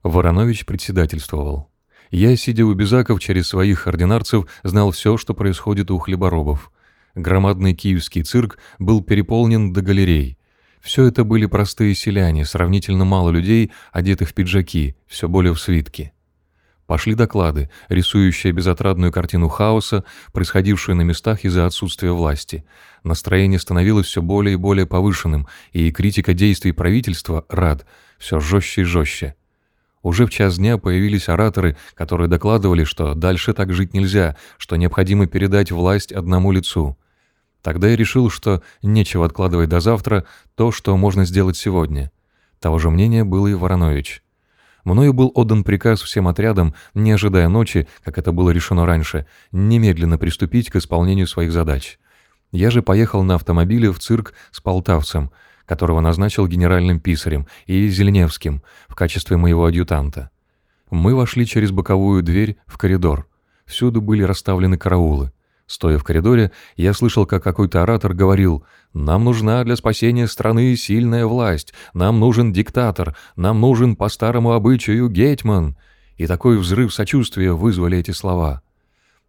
Воронович 0.05 0.67
председательствовал. 0.67 1.71
Я, 2.11 2.37
сидя 2.37 2.67
у 2.67 2.75
Безаков 2.75 3.21
через 3.21 3.49
своих 3.49 3.87
ординарцев, 3.87 4.47
знал 4.63 4.91
все, 4.91 5.17
что 5.17 5.35
происходит 5.35 5.91
у 5.91 5.99
хлеборобов. 5.99 6.71
Громадный 7.15 7.75
киевский 7.75 8.23
цирк 8.23 8.59
был 8.79 9.03
переполнен 9.03 9.73
до 9.73 9.81
галерей. 9.81 10.39
Все 10.81 11.07
это 11.07 11.25
были 11.25 11.47
простые 11.47 11.95
селяне, 11.95 12.45
сравнительно 12.45 13.07
мало 13.07 13.31
людей, 13.31 13.73
одетых 13.93 14.29
в 14.29 14.35
пиджаки, 14.35 14.95
все 15.07 15.27
более 15.27 15.55
в 15.55 15.61
свитки. 15.61 16.13
Пошли 16.87 17.15
доклады, 17.15 17.71
рисующие 17.89 18.53
безотрадную 18.53 19.11
картину 19.11 19.49
хаоса, 19.49 20.05
происходившую 20.35 20.97
на 20.97 21.03
местах 21.03 21.45
из-за 21.45 21.65
отсутствия 21.65 22.13
власти. 22.13 22.67
Настроение 23.05 23.59
становилось 23.59 24.07
все 24.07 24.21
более 24.21 24.55
и 24.55 24.59
более 24.59 24.87
повышенным, 24.87 25.49
и 25.73 25.91
критика 25.91 26.35
действий 26.35 26.73
правительства, 26.73 27.47
рад, 27.49 27.87
все 28.19 28.39
жестче 28.39 28.83
и 28.83 28.85
жестче. 28.85 29.35
Уже 30.05 30.27
в 30.27 30.31
час 30.31 30.59
дня 30.59 30.77
появились 30.77 31.31
ораторы, 31.31 31.79
которые 31.95 32.29
докладывали, 32.29 32.85
что 32.85 33.15
дальше 33.15 33.55
так 33.55 33.73
жить 33.73 33.95
нельзя, 33.95 34.37
что 34.59 34.77
необходимо 34.77 35.27
передать 35.27 35.73
власть 35.73 36.13
одному 36.13 36.53
лицу. 36.53 36.99
Тогда 37.63 37.89
я 37.89 37.97
решил, 37.97 38.29
что 38.29 38.63
нечего 38.83 39.25
откладывать 39.25 39.71
до 39.71 39.81
завтра 39.81 40.27
то, 40.57 40.73
что 40.73 40.95
можно 40.99 41.25
сделать 41.25 41.57
сегодня. 41.57 42.13
Того 42.61 42.79
же 42.79 42.91
мнения 42.91 43.25
был 43.25 43.47
и 43.47 43.55
Воронович. 43.55 44.23
Мною 44.85 45.15
был 45.15 45.33
отдан 45.35 45.65
приказ 45.65 46.03
всем 46.03 46.29
отрядам, 46.29 46.75
не 46.93 47.13
ожидая 47.13 47.49
ночи, 47.49 47.89
как 48.05 48.19
это 48.19 48.31
было 48.31 48.51
решено 48.51 48.85
раньше, 48.85 49.27
немедленно 49.53 50.19
приступить 50.19 50.69
к 50.69 50.77
исполнению 50.77 51.27
своих 51.27 51.51
задач. 51.51 51.99
Я 52.53 52.71
же 52.71 52.83
поехал 52.83 53.23
на 53.23 53.37
автомобиле 53.37 53.91
в 53.91 53.99
цирк 53.99 54.35
с 54.51 54.61
полтавцем— 54.61 55.31
которого 55.67 56.01
назначил 56.01 56.47
генеральным 56.47 57.01
писарем, 57.01 57.47
и 57.67 57.89
Зеленевским 57.89 58.63
в 58.89 58.95
качестве 58.95 59.37
моего 59.37 59.65
адъютанта. 59.65 60.31
Мы 60.91 61.15
вошли 61.15 61.47
через 61.47 61.71
боковую 61.71 62.23
дверь 62.23 62.57
в 62.67 62.79
коридор. 62.79 63.27
Всюду 63.67 64.01
были 64.01 64.23
расставлены 64.23 64.77
караулы. 64.77 65.33
Стоя 65.67 65.99
в 65.99 66.05
коридоре, 66.05 66.53
я 66.77 66.93
слышал, 66.93 67.25
как 67.25 67.43
какой-то 67.43 67.83
оратор 67.83 68.13
говорил 68.13 68.65
«Нам 68.93 69.25
нужна 69.25 69.65
для 69.65 69.77
спасения 69.77 70.29
страны 70.29 70.77
сильная 70.77 71.27
власть, 71.27 71.73
нам 71.95 72.21
нужен 72.21 72.53
диктатор, 72.53 73.17
нам 73.35 73.61
нужен 73.61 73.97
по 73.97 74.09
старому 74.09 74.53
обычаю 74.53 75.09
гетьман». 75.09 75.77
И 76.17 76.27
такой 76.27 76.59
взрыв 76.59 76.95
сочувствия 76.95 77.53
вызвали 77.53 77.99
эти 77.99 78.13
слова. 78.13 78.63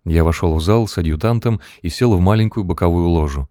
Я 0.04 0.24
вошел 0.24 0.54
в 0.54 0.62
зал 0.62 0.88
с 0.88 0.98
адъютантом 0.98 1.62
и 1.82 1.90
сел 1.90 2.14
в 2.16 2.20
маленькую 2.20 2.64
боковую 2.64 3.08
ложу. 3.08 3.50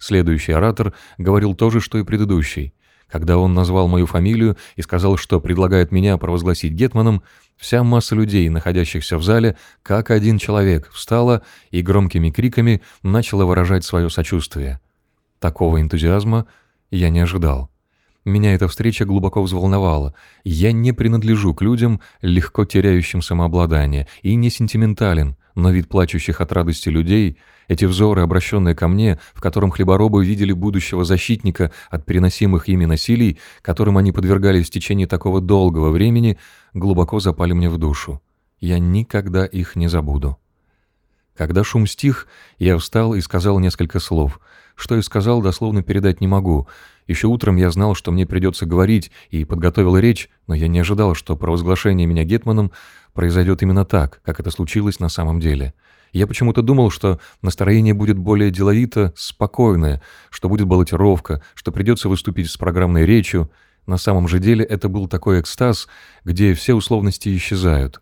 Следующий 0.00 0.52
оратор 0.52 0.94
говорил 1.18 1.54
то 1.54 1.68
же, 1.68 1.80
что 1.80 1.98
и 1.98 2.04
предыдущий. 2.04 2.72
Когда 3.06 3.36
он 3.36 3.52
назвал 3.52 3.86
мою 3.86 4.06
фамилию 4.06 4.56
и 4.76 4.82
сказал, 4.82 5.16
что 5.16 5.40
предлагает 5.40 5.92
меня 5.92 6.16
провозгласить 6.16 6.72
гетманом, 6.72 7.22
вся 7.56 7.84
масса 7.84 8.14
людей, 8.14 8.48
находящихся 8.48 9.18
в 9.18 9.22
зале, 9.22 9.58
как 9.82 10.10
один 10.10 10.38
человек, 10.38 10.90
встала 10.90 11.42
и 11.70 11.82
громкими 11.82 12.30
криками 12.30 12.80
начала 13.02 13.44
выражать 13.44 13.84
свое 13.84 14.08
сочувствие. 14.08 14.80
Такого 15.38 15.80
энтузиазма 15.80 16.46
я 16.90 17.10
не 17.10 17.20
ожидал. 17.20 17.70
Меня 18.24 18.54
эта 18.54 18.68
встреча 18.68 19.04
глубоко 19.04 19.42
взволновала. 19.42 20.14
Я 20.44 20.72
не 20.72 20.92
принадлежу 20.92 21.54
к 21.54 21.60
людям, 21.60 22.00
легко 22.22 22.64
теряющим 22.64 23.20
самообладание, 23.20 24.08
и 24.22 24.34
не 24.34 24.48
сентиментален, 24.48 25.36
но 25.54 25.70
вид 25.70 25.88
плачущих 25.88 26.40
от 26.40 26.52
радости 26.52 26.88
людей— 26.88 27.38
эти 27.70 27.84
взоры, 27.84 28.22
обращенные 28.22 28.74
ко 28.74 28.88
мне, 28.88 29.20
в 29.32 29.40
котором 29.40 29.70
хлеборобы 29.70 30.24
видели 30.24 30.52
будущего 30.52 31.04
защитника 31.04 31.70
от 31.88 32.04
переносимых 32.04 32.68
ими 32.68 32.84
насилий, 32.84 33.38
которым 33.62 33.96
они 33.96 34.10
подвергались 34.10 34.66
в 34.66 34.70
течение 34.70 35.06
такого 35.06 35.40
долгого 35.40 35.90
времени, 35.90 36.36
глубоко 36.74 37.20
запали 37.20 37.52
мне 37.52 37.70
в 37.70 37.78
душу. 37.78 38.20
Я 38.58 38.80
никогда 38.80 39.46
их 39.46 39.76
не 39.76 39.86
забуду. 39.86 40.39
Когда 41.36 41.64
шум 41.64 41.86
стих, 41.86 42.26
я 42.58 42.76
встал 42.78 43.14
и 43.14 43.20
сказал 43.20 43.58
несколько 43.58 44.00
слов. 44.00 44.40
Что 44.74 44.96
я 44.96 45.02
сказал, 45.02 45.42
дословно 45.42 45.82
передать 45.82 46.20
не 46.20 46.26
могу. 46.26 46.68
Еще 47.06 47.26
утром 47.26 47.56
я 47.56 47.70
знал, 47.70 47.94
что 47.94 48.12
мне 48.12 48.26
придется 48.26 48.66
говорить, 48.66 49.10
и 49.30 49.44
подготовил 49.44 49.96
речь, 49.96 50.30
но 50.46 50.54
я 50.54 50.68
не 50.68 50.78
ожидал, 50.78 51.14
что 51.14 51.36
провозглашение 51.36 52.06
меня 52.06 52.24
Гетманом 52.24 52.72
произойдет 53.12 53.62
именно 53.62 53.84
так, 53.84 54.20
как 54.24 54.40
это 54.40 54.50
случилось 54.50 55.00
на 55.00 55.08
самом 55.08 55.40
деле. 55.40 55.74
Я 56.12 56.26
почему-то 56.26 56.62
думал, 56.62 56.90
что 56.90 57.20
настроение 57.42 57.94
будет 57.94 58.18
более 58.18 58.50
деловито, 58.50 59.12
спокойное, 59.16 60.02
что 60.30 60.48
будет 60.48 60.66
баллотировка, 60.66 61.42
что 61.54 61.72
придется 61.72 62.08
выступить 62.08 62.50
с 62.50 62.56
программной 62.56 63.06
речью. 63.06 63.50
На 63.86 63.96
самом 63.96 64.28
же 64.28 64.38
деле 64.38 64.64
это 64.64 64.88
был 64.88 65.08
такой 65.08 65.40
экстаз, 65.40 65.88
где 66.24 66.54
все 66.54 66.74
условности 66.74 67.34
исчезают. 67.36 68.00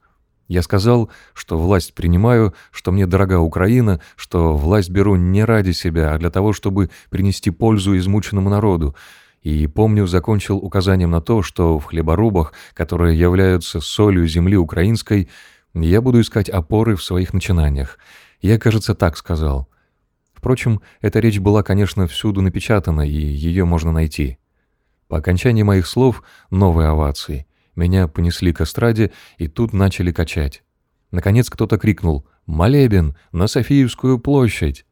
Я 0.48 0.62
сказал, 0.62 1.10
что 1.34 1.58
власть 1.58 1.94
принимаю, 1.94 2.54
что 2.70 2.90
мне 2.90 3.06
дорога 3.06 3.38
Украина, 3.38 4.00
что 4.16 4.56
власть 4.56 4.88
беру 4.88 5.14
не 5.14 5.44
ради 5.44 5.72
себя, 5.72 6.14
а 6.14 6.18
для 6.18 6.30
того, 6.30 6.54
чтобы 6.54 6.90
принести 7.10 7.50
пользу 7.50 7.96
измученному 7.98 8.48
народу. 8.48 8.96
И, 9.42 9.66
помню, 9.66 10.06
закончил 10.06 10.56
указанием 10.56 11.10
на 11.10 11.20
то, 11.20 11.42
что 11.42 11.78
в 11.78 11.84
хлеборубах, 11.84 12.54
которые 12.72 13.18
являются 13.18 13.80
солью 13.80 14.26
земли 14.26 14.56
украинской, 14.56 15.28
я 15.74 16.00
буду 16.00 16.22
искать 16.22 16.48
опоры 16.48 16.96
в 16.96 17.04
своих 17.04 17.34
начинаниях. 17.34 17.98
Я, 18.40 18.58
кажется, 18.58 18.94
так 18.94 19.18
сказал. 19.18 19.68
Впрочем, 20.32 20.80
эта 21.02 21.20
речь 21.20 21.38
была, 21.38 21.62
конечно, 21.62 22.06
всюду 22.06 22.40
напечатана, 22.40 23.02
и 23.02 23.10
ее 23.10 23.66
можно 23.66 23.92
найти. 23.92 24.38
По 25.08 25.18
окончании 25.18 25.62
моих 25.62 25.86
слов 25.86 26.22
новые 26.50 26.88
овации. 26.88 27.46
Меня 27.78 28.08
понесли 28.08 28.52
к 28.52 28.60
эстраде, 28.60 29.12
и 29.36 29.46
тут 29.46 29.72
начали 29.72 30.10
качать. 30.10 30.64
Наконец 31.12 31.48
кто-то 31.48 31.78
крикнул 31.78 32.26
«Молебен! 32.44 33.16
На 33.30 33.46
Софиевскую 33.46 34.18
площадь!» 34.18 34.84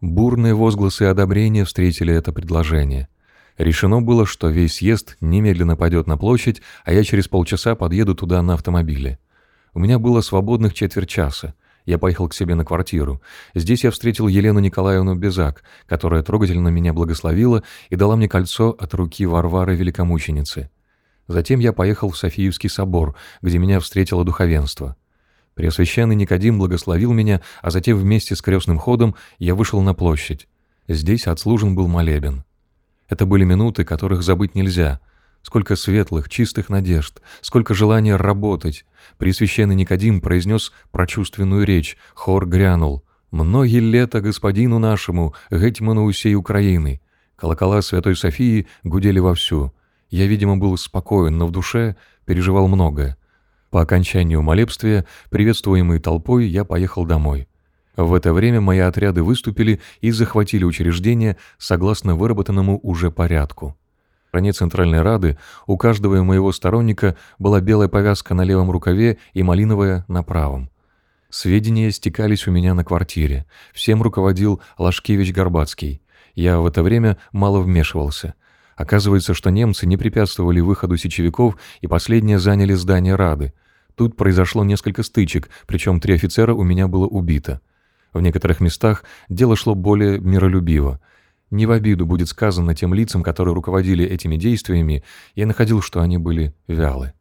Бурные 0.00 0.52
возгласы 0.52 1.04
одобрения 1.04 1.64
встретили 1.64 2.12
это 2.12 2.32
предложение. 2.32 3.06
Решено 3.58 4.02
было, 4.02 4.26
что 4.26 4.48
весь 4.48 4.74
съезд 4.74 5.16
немедленно 5.20 5.76
пойдет 5.76 6.08
на 6.08 6.18
площадь, 6.18 6.62
а 6.84 6.92
я 6.92 7.04
через 7.04 7.28
полчаса 7.28 7.76
подъеду 7.76 8.16
туда 8.16 8.42
на 8.42 8.54
автомобиле. 8.54 9.20
У 9.72 9.78
меня 9.78 10.00
было 10.00 10.20
свободных 10.20 10.74
четверть 10.74 11.10
часа. 11.10 11.54
Я 11.86 11.96
поехал 11.96 12.28
к 12.28 12.34
себе 12.34 12.56
на 12.56 12.64
квартиру. 12.64 13.22
Здесь 13.54 13.84
я 13.84 13.92
встретил 13.92 14.26
Елену 14.26 14.58
Николаевну 14.58 15.14
Безак, 15.14 15.62
которая 15.86 16.24
трогательно 16.24 16.70
меня 16.70 16.92
благословила 16.92 17.62
и 17.88 17.94
дала 17.94 18.16
мне 18.16 18.28
кольцо 18.28 18.70
от 18.70 18.92
руки 18.94 19.26
Варвары 19.26 19.76
Великомученицы. 19.76 20.70
Затем 21.28 21.60
я 21.60 21.72
поехал 21.72 22.10
в 22.10 22.18
Софиевский 22.18 22.68
собор, 22.68 23.14
где 23.40 23.58
меня 23.58 23.80
встретило 23.80 24.24
духовенство. 24.24 24.96
Преосвященный 25.54 26.14
Никодим 26.14 26.58
благословил 26.58 27.12
меня, 27.12 27.42
а 27.60 27.70
затем 27.70 27.98
вместе 27.98 28.34
с 28.34 28.42
крестным 28.42 28.78
ходом 28.78 29.14
я 29.38 29.54
вышел 29.54 29.80
на 29.82 29.94
площадь. 29.94 30.48
Здесь 30.88 31.26
отслужен 31.26 31.74
был 31.74 31.88
молебен. 31.88 32.44
Это 33.08 33.26
были 33.26 33.44
минуты, 33.44 33.84
которых 33.84 34.22
забыть 34.22 34.54
нельзя. 34.54 35.00
Сколько 35.42 35.76
светлых, 35.76 36.28
чистых 36.28 36.68
надежд, 36.68 37.20
сколько 37.40 37.74
желания 37.74 38.16
работать. 38.16 38.84
Пресвященный 39.18 39.74
Никодим 39.74 40.20
произнес 40.20 40.72
прочувственную 40.92 41.64
речь, 41.64 41.96
хор 42.14 42.46
грянул. 42.46 43.04
«Многие 43.30 43.80
лета 43.80 44.20
господину 44.20 44.78
нашему, 44.78 45.34
гетьману 45.50 46.04
усей 46.04 46.34
Украины». 46.34 47.00
Колокола 47.36 47.82
Святой 47.82 48.14
Софии 48.14 48.66
гудели 48.84 49.18
вовсю. 49.18 49.72
Я, 50.12 50.26
видимо, 50.26 50.58
был 50.58 50.76
спокоен, 50.76 51.38
но 51.38 51.46
в 51.46 51.50
душе 51.50 51.96
переживал 52.26 52.68
многое. 52.68 53.16
По 53.70 53.80
окончанию 53.80 54.42
молебствия, 54.42 55.06
приветствуемый 55.30 56.00
толпой, 56.00 56.46
я 56.46 56.66
поехал 56.66 57.06
домой. 57.06 57.48
В 57.96 58.12
это 58.12 58.34
время 58.34 58.60
мои 58.60 58.80
отряды 58.80 59.22
выступили 59.22 59.80
и 60.02 60.10
захватили 60.10 60.64
учреждение 60.64 61.38
согласно 61.56 62.14
выработанному 62.14 62.78
уже 62.82 63.10
порядку. 63.10 63.74
В 64.26 64.28
стране 64.28 64.52
Центральной 64.52 65.00
Рады 65.00 65.38
у 65.66 65.78
каждого 65.78 66.22
моего 66.22 66.52
сторонника 66.52 67.16
была 67.38 67.62
белая 67.62 67.88
повязка 67.88 68.34
на 68.34 68.42
левом 68.42 68.70
рукаве 68.70 69.16
и 69.32 69.42
малиновая 69.42 70.04
на 70.08 70.22
правом. 70.22 70.68
Сведения 71.30 71.90
стекались 71.90 72.46
у 72.46 72.50
меня 72.50 72.74
на 72.74 72.84
квартире. 72.84 73.46
Всем 73.72 74.02
руководил 74.02 74.60
Лашкевич 74.76 75.32
Горбацкий. 75.32 76.02
Я 76.34 76.60
в 76.60 76.66
это 76.66 76.82
время 76.82 77.16
мало 77.32 77.60
вмешивался. 77.60 78.34
Оказывается, 78.76 79.34
что 79.34 79.50
немцы 79.50 79.86
не 79.86 79.96
препятствовали 79.96 80.60
выходу 80.60 80.96
сечевиков 80.96 81.56
и 81.80 81.86
последние 81.86 82.38
заняли 82.38 82.74
здание 82.74 83.14
Рады. 83.14 83.52
Тут 83.94 84.16
произошло 84.16 84.64
несколько 84.64 85.02
стычек, 85.02 85.50
причем 85.66 86.00
три 86.00 86.14
офицера 86.14 86.54
у 86.54 86.62
меня 86.62 86.88
было 86.88 87.06
убито. 87.06 87.60
В 88.12 88.20
некоторых 88.20 88.60
местах 88.60 89.04
дело 89.28 89.56
шло 89.56 89.74
более 89.74 90.18
миролюбиво. 90.18 91.00
Не 91.50 91.66
в 91.66 91.70
обиду 91.70 92.06
будет 92.06 92.28
сказано 92.28 92.74
тем 92.74 92.94
лицам, 92.94 93.22
которые 93.22 93.54
руководили 93.54 94.04
этими 94.06 94.36
действиями, 94.36 95.04
я 95.34 95.46
находил, 95.46 95.82
что 95.82 96.00
они 96.00 96.16
были 96.16 96.54
вялы. 96.66 97.12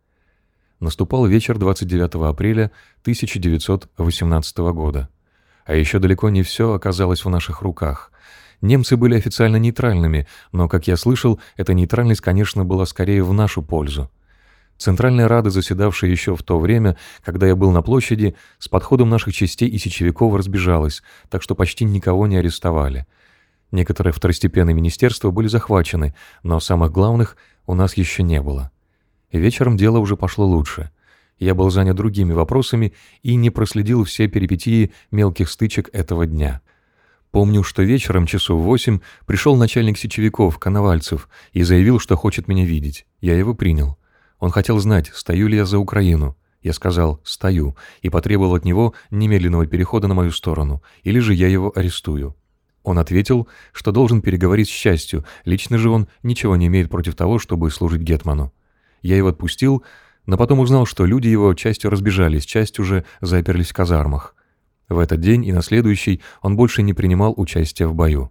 Наступал 0.79 1.25
вечер 1.25 1.57
29 1.57 2.15
апреля 2.29 2.71
1918 3.01 4.57
года. 4.73 5.09
А 5.65 5.75
еще 5.75 5.99
далеко 5.99 6.29
не 6.29 6.43
все 6.43 6.73
оказалось 6.73 7.23
в 7.23 7.29
наших 7.29 7.61
руках. 7.61 8.11
Немцы 8.61 8.95
были 8.95 9.15
официально 9.15 9.57
нейтральными, 9.57 10.27
но, 10.51 10.69
как 10.69 10.87
я 10.87 10.95
слышал, 10.95 11.39
эта 11.57 11.73
нейтральность, 11.73 12.21
конечно, 12.21 12.63
была 12.63 12.85
скорее 12.85 13.23
в 13.23 13.33
нашу 13.33 13.63
пользу. 13.63 14.09
Центральная 14.77 15.27
Рада, 15.27 15.49
заседавшая 15.49 16.09
еще 16.09 16.35
в 16.35 16.41
то 16.41 16.59
время, 16.59 16.97
когда 17.23 17.47
я 17.47 17.55
был 17.55 17.71
на 17.71 17.81
площади, 17.81 18.35
с 18.57 18.67
подходом 18.67 19.09
наших 19.09 19.33
частей 19.33 19.69
и 19.69 19.77
сечевиков 19.77 20.33
разбежалась, 20.35 21.03
так 21.29 21.43
что 21.43 21.53
почти 21.53 21.85
никого 21.85 22.25
не 22.25 22.37
арестовали. 22.37 23.05
Некоторые 23.71 24.13
второстепенные 24.13 24.73
министерства 24.73 25.31
были 25.31 25.47
захвачены, 25.47 26.15
но 26.43 26.59
самых 26.59 26.91
главных 26.91 27.37
у 27.67 27.73
нас 27.73 27.95
еще 27.95 28.23
не 28.23 28.41
было. 28.41 28.71
вечером 29.31 29.77
дело 29.77 29.99
уже 29.99 30.17
пошло 30.17 30.45
лучше. 30.45 30.89
Я 31.39 31.55
был 31.55 31.69
занят 31.71 31.95
другими 31.95 32.33
вопросами 32.33 32.93
и 33.23 33.35
не 33.35 33.49
проследил 33.49 34.03
все 34.03 34.27
перипетии 34.27 34.91
мелких 35.09 35.49
стычек 35.49 35.89
этого 35.93 36.25
дня. 36.25 36.61
Помню, 37.31 37.63
что 37.63 37.81
вечером 37.81 38.25
часов 38.25 38.61
восемь 38.61 38.99
пришел 39.25 39.55
начальник 39.55 39.97
сечевиков, 39.97 40.59
Коновальцев, 40.59 41.29
и 41.53 41.63
заявил, 41.63 41.97
что 41.97 42.17
хочет 42.17 42.49
меня 42.49 42.65
видеть. 42.65 43.05
Я 43.21 43.37
его 43.37 43.55
принял. 43.55 43.97
Он 44.39 44.51
хотел 44.51 44.79
знать, 44.79 45.09
стою 45.13 45.47
ли 45.47 45.55
я 45.55 45.65
за 45.65 45.79
Украину. 45.79 46.35
Я 46.61 46.73
сказал 46.73 47.21
«стою» 47.23 47.77
и 48.01 48.09
потребовал 48.09 48.55
от 48.55 48.65
него 48.65 48.93
немедленного 49.11 49.65
перехода 49.65 50.07
на 50.07 50.13
мою 50.13 50.31
сторону, 50.31 50.83
или 51.03 51.19
же 51.19 51.33
я 51.33 51.47
его 51.47 51.71
арестую. 51.73 52.35
Он 52.83 52.99
ответил, 52.99 53.47
что 53.71 53.91
должен 53.91 54.21
переговорить 54.21 54.67
с 54.67 54.71
частью, 54.71 55.25
лично 55.45 55.77
же 55.77 55.89
он 55.89 56.07
ничего 56.23 56.55
не 56.55 56.67
имеет 56.67 56.89
против 56.89 57.15
того, 57.15 57.39
чтобы 57.39 57.71
служить 57.71 58.01
Гетману. 58.01 58.51
Я 59.01 59.15
его 59.15 59.29
отпустил, 59.29 59.83
но 60.25 60.37
потом 60.37 60.59
узнал, 60.59 60.85
что 60.85 61.05
люди 61.05 61.27
его 61.27 61.53
частью 61.53 61.91
разбежались, 61.91 62.45
часть 62.45 62.79
уже 62.79 63.05
заперлись 63.21 63.69
в 63.69 63.73
казармах. 63.73 64.35
В 64.91 64.99
этот 64.99 65.21
день 65.21 65.45
и 65.45 65.53
на 65.53 65.61
следующий 65.61 66.21
он 66.41 66.57
больше 66.57 66.83
не 66.83 66.93
принимал 66.93 67.33
участия 67.37 67.87
в 67.87 67.95
бою. 67.95 68.29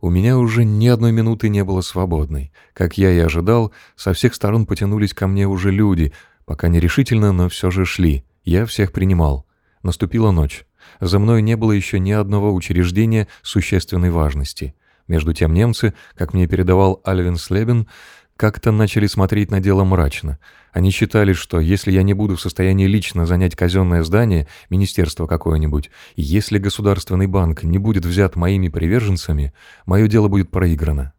У 0.00 0.08
меня 0.08 0.38
уже 0.38 0.64
ни 0.64 0.86
одной 0.86 1.10
минуты 1.10 1.48
не 1.48 1.64
было 1.64 1.80
свободной. 1.80 2.52
Как 2.74 2.96
я 2.96 3.10
и 3.10 3.18
ожидал, 3.18 3.72
со 3.96 4.12
всех 4.12 4.36
сторон 4.36 4.66
потянулись 4.66 5.14
ко 5.14 5.26
мне 5.26 5.48
уже 5.48 5.72
люди, 5.72 6.12
пока 6.44 6.68
нерешительно, 6.68 7.32
но 7.32 7.48
все 7.48 7.72
же 7.72 7.86
шли. 7.86 8.24
Я 8.44 8.66
всех 8.66 8.92
принимал. 8.92 9.46
Наступила 9.82 10.30
ночь. 10.30 10.64
За 11.00 11.18
мной 11.18 11.42
не 11.42 11.56
было 11.56 11.72
еще 11.72 11.98
ни 11.98 12.12
одного 12.12 12.54
учреждения 12.54 13.26
существенной 13.42 14.10
важности. 14.10 14.76
Между 15.08 15.32
тем 15.32 15.52
немцы, 15.52 15.92
как 16.14 16.34
мне 16.34 16.46
передавал 16.46 17.00
Альвин 17.02 17.36
Слебен, 17.36 17.88
как-то 18.36 18.72
начали 18.72 19.06
смотреть 19.06 19.50
на 19.50 19.60
дело 19.60 19.84
мрачно. 19.84 20.38
Они 20.72 20.90
считали, 20.90 21.32
что 21.32 21.60
если 21.60 21.92
я 21.92 22.02
не 22.02 22.14
буду 22.14 22.36
в 22.36 22.40
состоянии 22.40 22.86
лично 22.86 23.26
занять 23.26 23.54
казенное 23.54 24.02
здание, 24.02 24.48
министерство 24.70 25.26
какое-нибудь, 25.26 25.90
если 26.16 26.58
государственный 26.58 27.28
банк 27.28 27.62
не 27.62 27.78
будет 27.78 28.04
взят 28.04 28.34
моими 28.34 28.68
приверженцами, 28.68 29.52
мое 29.86 30.08
дело 30.08 30.28
будет 30.28 30.50
проиграно. 30.50 31.12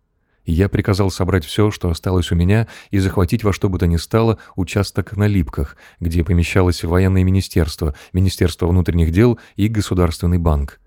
Я 0.45 0.69
приказал 0.69 1.09
собрать 1.09 1.43
все, 1.45 1.71
что 1.71 1.89
осталось 1.89 2.31
у 2.31 2.35
меня, 2.35 2.67
и 2.91 2.99
захватить 2.99 3.43
во 3.43 3.51
что 3.51 3.67
бы 3.69 3.79
то 3.79 3.87
ни 3.87 3.97
стало 3.97 4.37
участок 4.55 5.17
на 5.17 5.25
Липках, 5.25 5.75
где 5.99 6.23
помещалось 6.23 6.83
военное 6.83 7.23
министерство, 7.23 7.95
Министерство 8.13 8.67
внутренних 8.67 9.11
дел 9.11 9.39
и 9.55 9.67
Государственный 9.69 10.37
банк. 10.37 10.79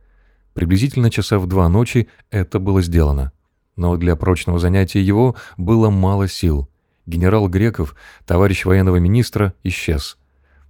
Приблизительно 0.52 1.10
часа 1.10 1.38
в 1.38 1.46
два 1.46 1.68
ночи 1.68 2.08
это 2.30 2.60
было 2.60 2.82
сделано 2.82 3.32
но 3.78 3.96
для 3.96 4.16
прочного 4.16 4.58
занятия 4.58 5.00
его 5.00 5.36
было 5.56 5.88
мало 5.88 6.28
сил. 6.28 6.68
Генерал 7.06 7.48
Греков, 7.48 7.94
товарищ 8.26 8.66
военного 8.66 8.96
министра, 8.96 9.54
исчез. 9.62 10.18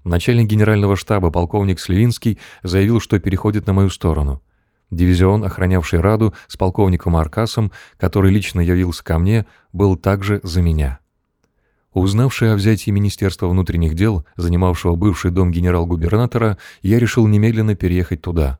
Начальник 0.04 0.46
генерального 0.46 0.94
штаба 0.94 1.30
полковник 1.30 1.80
Сливинский 1.80 2.38
заявил, 2.62 3.00
что 3.00 3.18
переходит 3.18 3.66
на 3.66 3.72
мою 3.72 3.90
сторону. 3.90 4.42
Дивизион, 4.90 5.42
охранявший 5.42 6.00
Раду 6.00 6.34
с 6.46 6.56
полковником 6.56 7.16
Аркасом, 7.16 7.72
который 7.96 8.30
лично 8.30 8.60
явился 8.60 9.02
ко 9.02 9.18
мне, 9.18 9.46
был 9.72 9.96
также 9.96 10.40
за 10.42 10.62
меня. 10.62 11.00
Узнавший 11.92 12.52
о 12.52 12.56
взятии 12.56 12.90
Министерства 12.90 13.48
внутренних 13.48 13.94
дел, 13.94 14.24
занимавшего 14.36 14.94
бывший 14.94 15.30
дом 15.30 15.50
генерал-губернатора, 15.50 16.58
я 16.82 16.98
решил 16.98 17.26
немедленно 17.26 17.74
переехать 17.74 18.20
туда. 18.20 18.58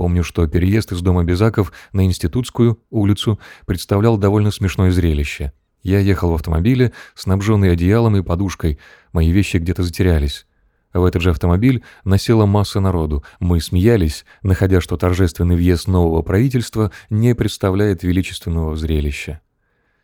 Помню, 0.00 0.24
что 0.24 0.46
переезд 0.46 0.92
из 0.92 1.02
дома 1.02 1.24
Безаков 1.24 1.74
на 1.92 2.06
Институтскую 2.06 2.82
улицу 2.88 3.38
представлял 3.66 4.16
довольно 4.16 4.50
смешное 4.50 4.90
зрелище. 4.90 5.52
Я 5.82 5.98
ехал 5.98 6.30
в 6.30 6.34
автомобиле, 6.36 6.94
снабженный 7.14 7.70
одеялом 7.70 8.16
и 8.16 8.22
подушкой, 8.22 8.78
мои 9.12 9.30
вещи 9.30 9.58
где-то 9.58 9.82
затерялись. 9.82 10.46
В 10.94 11.04
этот 11.04 11.20
же 11.20 11.28
автомобиль 11.28 11.82
носила 12.02 12.46
масса 12.46 12.80
народу. 12.80 13.24
Мы 13.40 13.60
смеялись, 13.60 14.24
находя, 14.40 14.80
что 14.80 14.96
торжественный 14.96 15.56
въезд 15.56 15.86
нового 15.86 16.22
правительства 16.22 16.92
не 17.10 17.34
представляет 17.34 18.02
величественного 18.02 18.76
зрелища. 18.76 19.42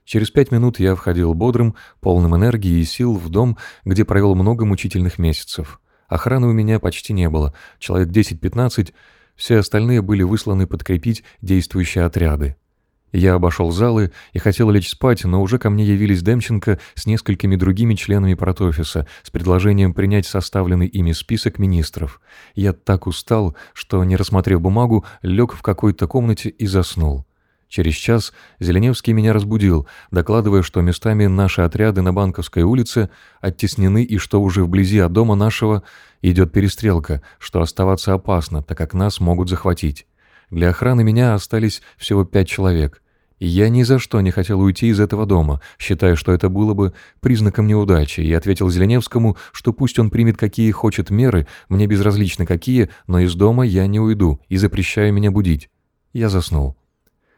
Через 0.04 0.30
пять 0.30 0.52
минут 0.52 0.78
я 0.78 0.94
входил 0.94 1.32
бодрым, 1.32 1.74
полным 2.00 2.36
энергии 2.36 2.80
и 2.80 2.84
сил 2.84 3.14
в 3.14 3.30
дом, 3.30 3.56
где 3.86 4.04
провел 4.04 4.34
много 4.34 4.66
мучительных 4.66 5.18
месяцев. 5.18 5.80
Охраны 6.06 6.48
у 6.48 6.52
меня 6.52 6.78
почти 6.80 7.14
не 7.14 7.30
было, 7.30 7.54
человек 7.78 8.10
10-15, 8.10 8.92
все 9.36 9.58
остальные 9.58 10.02
были 10.02 10.22
высланы 10.22 10.66
подкрепить 10.66 11.22
действующие 11.40 12.04
отряды. 12.04 12.56
Я 13.12 13.34
обошел 13.34 13.70
залы 13.70 14.12
и 14.32 14.38
хотел 14.38 14.70
лечь 14.70 14.90
спать, 14.90 15.24
но 15.24 15.40
уже 15.40 15.58
ко 15.58 15.70
мне 15.70 15.84
явились 15.84 16.22
Демченко 16.22 16.78
с 16.94 17.06
несколькими 17.06 17.56
другими 17.56 17.94
членами 17.94 18.34
протофиса 18.34 19.06
с 19.22 19.30
предложением 19.30 19.94
принять 19.94 20.26
составленный 20.26 20.86
ими 20.86 21.12
список 21.12 21.58
министров. 21.58 22.20
Я 22.54 22.72
так 22.72 23.06
устал, 23.06 23.56
что, 23.72 24.02
не 24.04 24.16
рассмотрев 24.16 24.60
бумагу, 24.60 25.04
лег 25.22 25.54
в 25.54 25.62
какой-то 25.62 26.06
комнате 26.06 26.50
и 26.50 26.66
заснул. 26.66 27.24
Через 27.68 27.94
час 27.94 28.32
Зеленевский 28.60 29.12
меня 29.12 29.32
разбудил, 29.32 29.88
докладывая, 30.10 30.62
что 30.62 30.80
местами 30.82 31.26
наши 31.26 31.62
отряды 31.62 32.00
на 32.00 32.12
Банковской 32.12 32.62
улице 32.62 33.10
оттеснены 33.40 34.04
и 34.04 34.18
что 34.18 34.40
уже 34.40 34.62
вблизи 34.64 34.98
от 35.00 35.12
дома 35.12 35.34
нашего 35.34 35.82
идет 36.22 36.52
перестрелка, 36.52 37.22
что 37.38 37.60
оставаться 37.60 38.14
опасно, 38.14 38.62
так 38.62 38.78
как 38.78 38.94
нас 38.94 39.20
могут 39.20 39.48
захватить. 39.48 40.06
Для 40.50 40.70
охраны 40.70 41.02
меня 41.02 41.34
остались 41.34 41.82
всего 41.96 42.24
пять 42.24 42.48
человек. 42.48 43.02
И 43.38 43.46
я 43.46 43.68
ни 43.68 43.82
за 43.82 43.98
что 43.98 44.20
не 44.20 44.30
хотел 44.30 44.60
уйти 44.60 44.86
из 44.86 44.98
этого 44.98 45.26
дома, 45.26 45.60
считая, 45.78 46.14
что 46.14 46.32
это 46.32 46.48
было 46.48 46.72
бы 46.72 46.94
признаком 47.20 47.66
неудачи, 47.66 48.20
и 48.20 48.32
ответил 48.32 48.70
Зеленевскому, 48.70 49.36
что 49.52 49.72
пусть 49.74 49.98
он 49.98 50.08
примет 50.08 50.38
какие 50.38 50.70
хочет 50.70 51.10
меры, 51.10 51.46
мне 51.68 51.86
безразлично 51.86 52.46
какие, 52.46 52.88
но 53.06 53.18
из 53.18 53.34
дома 53.34 53.66
я 53.66 53.86
не 53.86 54.00
уйду 54.00 54.40
и 54.48 54.56
запрещаю 54.56 55.12
меня 55.12 55.30
будить. 55.30 55.68
Я 56.14 56.30
заснул. 56.30 56.76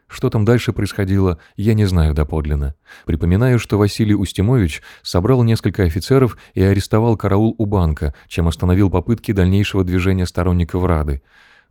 Что 0.09 0.31
там 0.31 0.43
дальше 0.43 0.73
происходило, 0.73 1.37
я 1.55 1.75
не 1.75 1.85
знаю 1.85 2.15
доподлинно. 2.15 2.73
Припоминаю, 3.05 3.59
что 3.59 3.77
Василий 3.77 4.15
Устимович 4.15 4.81
собрал 5.03 5.43
несколько 5.43 5.83
офицеров 5.83 6.35
и 6.55 6.63
арестовал 6.63 7.15
караул 7.15 7.53
у 7.59 7.65
банка, 7.67 8.15
чем 8.27 8.47
остановил 8.47 8.89
попытки 8.89 9.33
дальнейшего 9.33 9.83
движения 9.83 10.25
сторонников 10.25 10.83
Рады. 10.83 11.21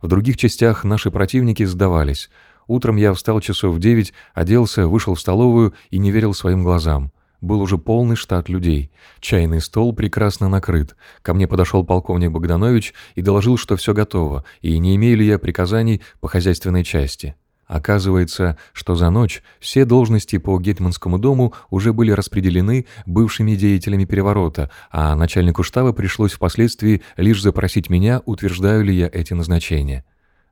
В 0.01 0.07
других 0.07 0.37
частях 0.37 0.85
наши 0.85 1.11
противники 1.11 1.63
сдавались. 1.65 2.29
Утром 2.65 2.95
я 2.95 3.13
встал 3.13 3.41
часов 3.41 3.75
в 3.75 3.79
девять, 3.79 4.13
оделся, 4.33 4.87
вышел 4.87 5.15
в 5.15 5.19
столовую 5.19 5.73
и 5.89 5.97
не 5.97 6.09
верил 6.09 6.33
своим 6.33 6.63
глазам. 6.63 7.11
Был 7.41 7.61
уже 7.61 7.77
полный 7.77 8.15
штат 8.15 8.47
людей. 8.47 8.89
Чайный 9.19 9.59
стол 9.59 9.93
прекрасно 9.93 10.47
накрыт. 10.47 10.95
Ко 11.23 11.33
мне 11.33 11.45
подошел 11.45 11.83
полковник 11.85 12.31
Богданович 12.31 12.93
и 13.15 13.21
доложил, 13.21 13.57
что 13.57 13.75
все 13.75 13.93
готово, 13.93 14.45
и 14.61 14.77
не 14.77 14.95
имею 14.95 15.17
ли 15.17 15.25
я 15.25 15.39
приказаний 15.39 16.01
по 16.21 16.29
хозяйственной 16.29 16.85
части. 16.85 17.35
Оказывается, 17.69 18.57
что 18.73 18.95
за 18.95 19.11
ночь 19.11 19.43
все 19.59 19.85
должности 19.85 20.39
по 20.39 20.59
Гетманскому 20.59 21.19
дому 21.19 21.53
уже 21.69 21.93
были 21.93 22.09
распределены 22.09 22.87
бывшими 23.05 23.53
деятелями 23.53 24.05
переворота, 24.05 24.71
а 24.89 25.15
начальнику 25.15 25.61
штаба 25.61 25.93
пришлось 25.93 26.33
впоследствии 26.33 27.03
лишь 27.15 27.43
запросить 27.43 27.91
меня, 27.91 28.23
утверждаю 28.25 28.83
ли 28.83 28.95
я 28.95 29.07
эти 29.13 29.33
назначения. 29.33 30.03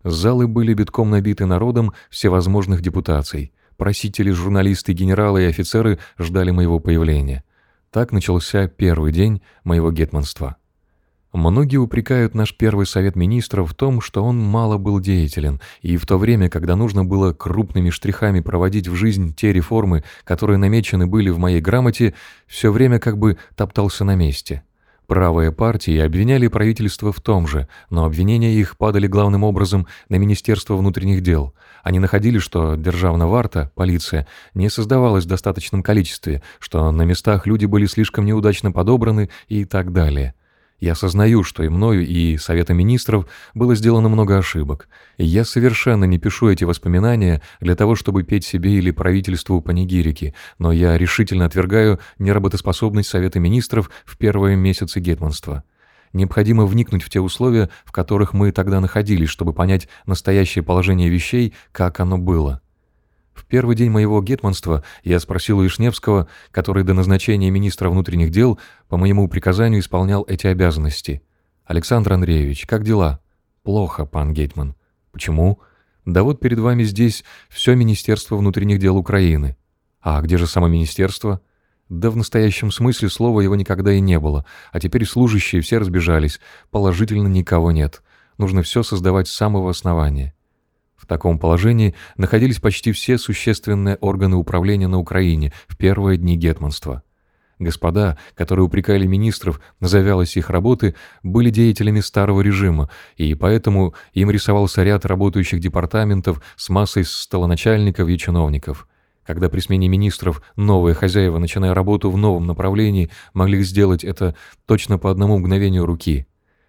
Залы 0.04 0.48
были 0.48 0.76
битком 0.76 1.10
набиты 1.10 1.48
народом 1.48 1.94
всевозможных 2.12 2.84
депутаций. 2.84 3.52
Просители, 3.78 4.30
журналисты, 4.30 4.94
генералы 4.94 5.42
и 5.42 5.48
офицеры 5.48 5.98
ждали 6.20 6.52
моего 6.52 6.80
появления. 6.80 7.44
Так 7.90 8.12
начался 8.12 8.68
первый 8.68 9.12
день 9.12 9.42
моего 9.64 9.92
гетманства. 9.92 10.58
Многие 11.34 11.78
упрекают 11.78 12.36
наш 12.36 12.56
первый 12.56 12.86
совет 12.86 13.16
министров 13.16 13.72
в 13.72 13.74
том, 13.74 14.00
что 14.00 14.24
он 14.24 14.40
мало 14.40 14.78
был 14.78 15.00
деятелен, 15.00 15.60
и 15.82 15.98
в 15.98 16.06
то 16.06 16.18
время, 16.18 16.50
когда 16.50 16.76
нужно 16.76 17.04
было 17.04 17.34
крупными 17.34 17.90
штрихами 17.90 18.40
проводить 18.40 18.88
в 18.88 18.96
жизнь 18.96 19.34
те 19.34 19.52
реформы, 19.52 20.04
которые 20.24 20.58
намечены 20.58 21.06
были 21.06 21.30
в 21.30 21.38
моей 21.38 21.60
грамоте, 21.60 22.14
все 22.48 22.72
время 22.72 23.00
как 23.00 23.18
бы 23.18 23.38
топтался 23.56 24.06
на 24.06 24.16
месте. 24.16 24.64
Правые 25.06 25.54
партии 25.54 25.98
обвиняли 26.00 26.48
правительство 26.48 27.14
в 27.14 27.22
том 27.22 27.48
же, 27.48 27.70
но 27.90 28.04
обвинения 28.04 28.54
их 28.54 28.78
падали 28.78 29.08
главным 29.08 29.44
образом 29.46 29.88
на 30.10 30.16
Министерство 30.16 30.76
внутренних 30.76 31.22
дел. 31.22 31.54
Они 31.82 32.00
находили, 32.00 32.40
что 32.40 32.76
державная 32.76 33.28
варта, 33.28 33.72
полиция, 33.74 34.28
не 34.54 34.70
создавалась 34.70 35.24
в 35.24 35.30
достаточном 35.30 35.82
количестве, 35.82 36.42
что 36.60 36.92
на 36.92 37.04
местах 37.04 37.48
люди 37.48 37.66
были 37.66 37.86
слишком 37.86 38.26
неудачно 38.26 38.74
подобраны 38.74 39.30
и 39.48 39.64
так 39.64 39.94
далее. 39.94 40.34
Я 40.80 40.92
осознаю, 40.92 41.44
что 41.44 41.64
и 41.64 41.70
мною, 41.70 42.06
и 42.06 42.38
Советом 42.38 42.78
Министров 42.78 43.28
было 43.56 43.74
сделано 43.74 44.10
много 44.10 44.38
ошибок. 44.38 44.88
И 45.18 45.26
я 45.26 45.44
совершенно 45.44 46.06
не 46.06 46.20
пишу 46.20 46.50
эти 46.50 46.66
воспоминания 46.66 47.42
для 47.60 47.76
того, 47.76 47.96
чтобы 47.96 48.22
петь 48.22 48.46
себе 48.46 48.74
или 48.74 48.92
правительству 48.92 49.60
панигирики, 49.60 50.36
но 50.60 50.72
я 50.72 50.96
решительно 50.98 51.46
отвергаю 51.46 52.00
неработоспособность 52.20 53.10
Совета 53.10 53.40
Министров 53.40 53.90
в 54.06 54.18
первые 54.18 54.56
месяцы 54.56 55.00
гетманства. 55.00 55.64
Необходимо 56.14 56.66
вникнуть 56.68 57.04
в 57.04 57.10
те 57.10 57.20
условия, 57.22 57.70
в 57.84 57.92
которых 57.92 58.34
мы 58.34 58.52
тогда 58.52 58.80
находились, 58.80 59.30
чтобы 59.30 59.54
понять 59.54 59.88
настоящее 60.06 60.64
положение 60.64 61.10
вещей, 61.10 61.56
как 61.72 62.00
оно 62.00 62.20
было. 62.20 62.62
В 63.38 63.46
первый 63.46 63.76
день 63.76 63.92
моего 63.92 64.20
гетманства 64.24 64.84
я 65.04 65.20
спросил 65.20 65.60
у 65.60 65.62
Вишневского, 65.62 66.28
который 66.50 66.84
до 66.84 66.96
назначения 66.96 67.52
министра 67.52 67.88
внутренних 67.88 68.32
дел 68.32 68.60
по 68.90 68.98
моему 68.98 69.28
приказанию 69.30 69.80
исполнял 69.80 70.26
эти 70.28 70.48
обязанности. 70.48 71.22
«Александр 71.64 72.14
Андреевич, 72.14 72.66
как 72.66 72.84
дела?» 72.84 73.20
«Плохо, 73.62 74.06
пан 74.06 74.34
Гетман». 74.34 74.76
«Почему?» 75.12 75.60
«Да 76.04 76.24
вот 76.24 76.40
перед 76.40 76.58
вами 76.58 76.82
здесь 76.84 77.24
все 77.48 77.76
Министерство 77.76 78.38
внутренних 78.38 78.80
дел 78.80 78.98
Украины». 78.98 79.56
«А 80.02 80.20
где 80.22 80.38
же 80.38 80.48
само 80.48 80.68
министерство?» 80.68 81.40
«Да 81.90 82.10
в 82.10 82.18
настоящем 82.18 82.72
смысле 82.72 83.08
слова 83.08 83.42
его 83.42 83.56
никогда 83.56 83.94
и 83.94 84.00
не 84.00 84.20
было, 84.20 84.46
а 84.72 84.80
теперь 84.80 85.06
служащие 85.06 85.62
все 85.62 85.78
разбежались, 85.78 86.40
положительно 86.72 87.28
никого 87.28 87.72
нет. 87.72 88.02
Нужно 88.40 88.64
все 88.64 88.82
создавать 88.82 89.28
с 89.28 89.34
самого 89.34 89.70
основания». 89.70 90.34
В 90.98 91.06
таком 91.06 91.38
положении 91.38 91.94
находились 92.18 92.60
почти 92.60 92.92
все 92.92 93.18
существенные 93.18 93.96
органы 93.98 94.36
управления 94.36 94.88
на 94.88 95.00
Украине 95.00 95.54
в 95.68 95.78
первые 95.78 96.18
дни 96.18 96.36
гетманства. 96.36 97.04
Господа, 97.60 98.18
которые 98.36 98.66
упрекали 98.66 99.08
министров 99.08 99.60
на 99.80 99.88
завялость 99.88 100.38
их 100.38 100.50
работы, 100.50 100.96
были 101.24 101.50
деятелями 101.50 102.02
старого 102.02 102.42
режима, 102.42 102.90
и 103.16 103.34
поэтому 103.34 103.96
им 104.14 104.30
рисовался 104.30 104.84
ряд 104.84 105.06
работающих 105.06 105.60
департаментов 105.60 106.42
с 106.56 106.70
массой 106.70 107.04
столоначальников 107.04 108.10
и 108.10 108.18
чиновников. 108.18 108.88
Когда 109.26 109.50
при 109.50 109.60
смене 109.60 109.88
министров 109.88 110.42
новые 110.56 110.94
хозяева, 110.94 111.38
начиная 111.38 111.74
работу 111.74 112.12
в 112.12 112.18
новом 112.18 112.46
направлении, 112.46 113.10
могли 113.34 113.62
сделать 113.64 114.04
это 114.04 114.36
точно 114.66 114.98
по 114.98 115.12
одному 115.12 115.38
мгновению 115.38 115.86
руки. 115.86 116.28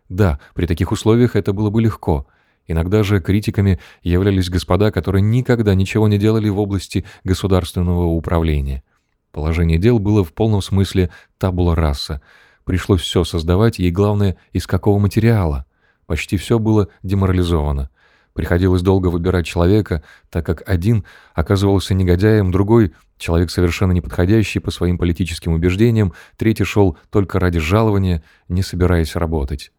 Да, 0.08 0.40
при 0.54 0.66
таких 0.66 0.90
условиях 0.90 1.36
это 1.36 1.52
было 1.52 1.70
бы 1.70 1.80
легко– 1.82 2.26
Иногда 2.68 3.02
же 3.02 3.20
критиками 3.20 3.80
являлись 4.02 4.50
господа, 4.50 4.92
которые 4.92 5.22
никогда 5.22 5.74
ничего 5.74 6.06
не 6.06 6.18
делали 6.18 6.50
в 6.50 6.58
области 6.60 7.04
государственного 7.24 8.04
управления. 8.04 8.84
Положение 9.32 9.78
дел 9.78 9.98
было 9.98 10.22
в 10.22 10.34
полном 10.34 10.60
смысле 10.60 11.10
табула 11.38 11.74
раса. 11.74 12.20
Пришлось 12.64 13.00
все 13.00 13.24
создавать, 13.24 13.80
и 13.80 13.90
главное, 13.90 14.36
из 14.52 14.66
какого 14.66 14.98
материала. 14.98 15.64
Почти 16.06 16.36
все 16.36 16.58
было 16.58 16.88
деморализовано. 17.02 17.90
Приходилось 18.34 18.82
долго 18.82 19.08
выбирать 19.08 19.46
человека, 19.46 20.04
так 20.30 20.44
как 20.44 20.62
один 20.68 21.04
оказывался 21.34 21.94
негодяем, 21.94 22.52
другой— 22.52 22.92
человек 23.18 23.50
совершенно 23.50 23.92
неподходящий 23.92 24.60
по 24.60 24.70
своим 24.70 24.98
политическим 24.98 25.52
убеждениям, 25.52 26.12
третий 26.36 26.64
шел 26.64 26.96
только 27.10 27.40
ради 27.40 27.58
жалования, 27.58 28.22
не 28.48 28.62
собираясь 28.62 29.16
работать. 29.16 29.72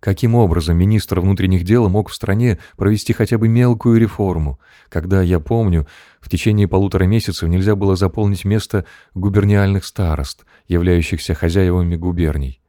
Каким 0.00 0.36
образом 0.36 0.76
министр 0.76 1.18
внутренних 1.18 1.64
дел 1.64 1.88
мог 1.88 2.08
в 2.08 2.14
стране 2.14 2.58
провести 2.76 3.12
хотя 3.12 3.36
бы 3.36 3.48
мелкую 3.48 3.98
реформу, 3.98 4.60
когда, 4.88 5.22
я 5.22 5.40
помню, 5.40 5.88
в 6.20 6.28
течение 6.28 6.68
полутора 6.68 7.04
месяцев 7.04 7.48
нельзя 7.48 7.74
было 7.74 7.96
заполнить 7.96 8.44
место 8.44 8.84
губерниальных 9.14 9.84
старост, 9.84 10.44
являющихся 10.68 11.34
хозяевами 11.34 11.96
губерний? 11.96 12.60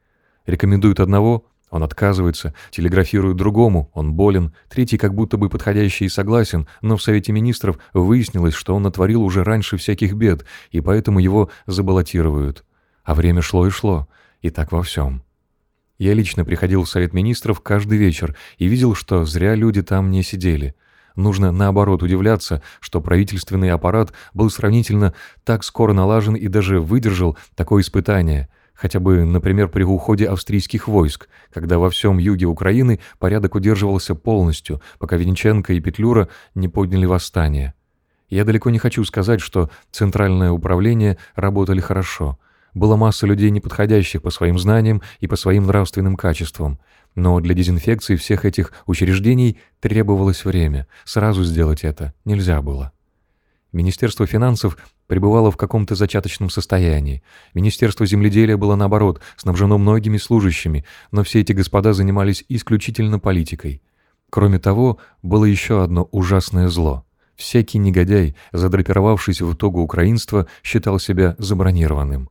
Рекомендуют 0.44 0.98
одного, 0.98 1.46
он 1.70 1.84
отказывается, 1.84 2.52
телеграфируют 2.72 3.36
другому, 3.36 3.92
он 3.94 4.14
болен, 4.14 4.52
третий 4.68 4.98
как 4.98 5.14
будто 5.14 5.36
бы 5.36 5.48
подходящий 5.48 6.06
и 6.06 6.08
согласен, 6.08 6.66
но 6.80 6.96
в 6.96 7.02
Совете 7.02 7.30
Министров 7.30 7.78
выяснилось, 7.94 8.54
что 8.54 8.74
он 8.74 8.82
натворил 8.82 9.22
уже 9.22 9.44
раньше 9.44 9.76
всяких 9.76 10.14
бед, 10.14 10.44
и 10.72 10.80
поэтому 10.80 11.20
его 11.20 11.48
забаллотируют. 11.66 12.64
А 13.04 13.14
время 13.14 13.40
шло 13.40 13.68
и 13.68 13.70
шло, 13.70 14.08
и 14.42 14.50
так 14.50 14.72
во 14.72 14.82
всем. 14.82 15.22
Я 16.00 16.14
лично 16.14 16.46
приходил 16.46 16.84
в 16.84 16.88
Совет 16.88 17.12
Министров 17.12 17.60
каждый 17.60 17.98
вечер 17.98 18.34
и 18.56 18.68
видел, 18.68 18.94
что 18.94 19.26
зря 19.26 19.54
люди 19.54 19.82
там 19.82 20.10
не 20.10 20.22
сидели. 20.22 20.74
Нужно, 21.14 21.52
наоборот, 21.52 22.02
удивляться, 22.02 22.62
что 22.80 23.02
правительственный 23.02 23.70
аппарат 23.70 24.14
был 24.32 24.48
сравнительно 24.48 25.12
так 25.44 25.62
скоро 25.62 25.92
налажен 25.92 26.36
и 26.36 26.48
даже 26.48 26.80
выдержал 26.80 27.36
такое 27.54 27.82
испытание, 27.82 28.48
хотя 28.72 28.98
бы, 28.98 29.26
например, 29.26 29.68
при 29.68 29.82
уходе 29.82 30.26
австрийских 30.26 30.88
войск, 30.88 31.28
когда 31.52 31.78
во 31.78 31.90
всем 31.90 32.16
юге 32.16 32.46
Украины 32.46 32.98
порядок 33.18 33.54
удерживался 33.54 34.14
полностью, 34.14 34.80
пока 34.98 35.18
Венченко 35.18 35.74
и 35.74 35.80
Петлюра 35.80 36.30
не 36.54 36.68
подняли 36.68 37.04
восстание. 37.04 37.74
Я 38.30 38.46
далеко 38.46 38.70
не 38.70 38.78
хочу 38.78 39.04
сказать, 39.04 39.42
что 39.42 39.68
Центральное 39.90 40.50
управление 40.50 41.18
работали 41.34 41.80
хорошо– 41.80 42.38
была 42.74 42.96
масса 42.96 43.26
людей, 43.26 43.50
неподходящих 43.50 44.22
по 44.22 44.30
своим 44.30 44.58
знаниям 44.58 45.02
и 45.20 45.26
по 45.26 45.36
своим 45.36 45.66
нравственным 45.66 46.16
качествам. 46.16 46.78
Но 47.14 47.40
для 47.40 47.54
дезинфекции 47.54 48.16
всех 48.16 48.44
этих 48.44 48.72
учреждений 48.86 49.58
требовалось 49.80 50.44
время. 50.44 50.86
Сразу 51.04 51.44
сделать 51.44 51.84
это 51.84 52.14
нельзя 52.24 52.62
было. 52.62 52.92
Министерство 53.72 54.26
финансов 54.26 54.76
пребывало 55.06 55.50
в 55.50 55.56
каком-то 55.56 55.94
зачаточном 55.94 56.50
состоянии. 56.50 57.22
Министерство 57.54 58.04
земледелия 58.04 58.56
было, 58.56 58.74
наоборот, 58.74 59.20
снабжено 59.36 59.78
многими 59.78 60.16
служащими, 60.16 60.84
но 61.12 61.22
все 61.22 61.40
эти 61.40 61.52
господа 61.52 61.92
занимались 61.92 62.44
исключительно 62.48 63.18
политикой. 63.18 63.82
Кроме 64.28 64.58
того, 64.58 64.98
было 65.22 65.44
еще 65.44 65.82
одно 65.82 66.08
ужасное 66.12 66.68
зло. 66.68 67.04
Всякий 67.36 67.78
негодяй, 67.78 68.36
задрапировавшись 68.52 69.40
в 69.40 69.54
итогу 69.54 69.80
украинства, 69.80 70.46
считал 70.62 70.98
себя 70.98 71.36
забронированным. 71.38 72.28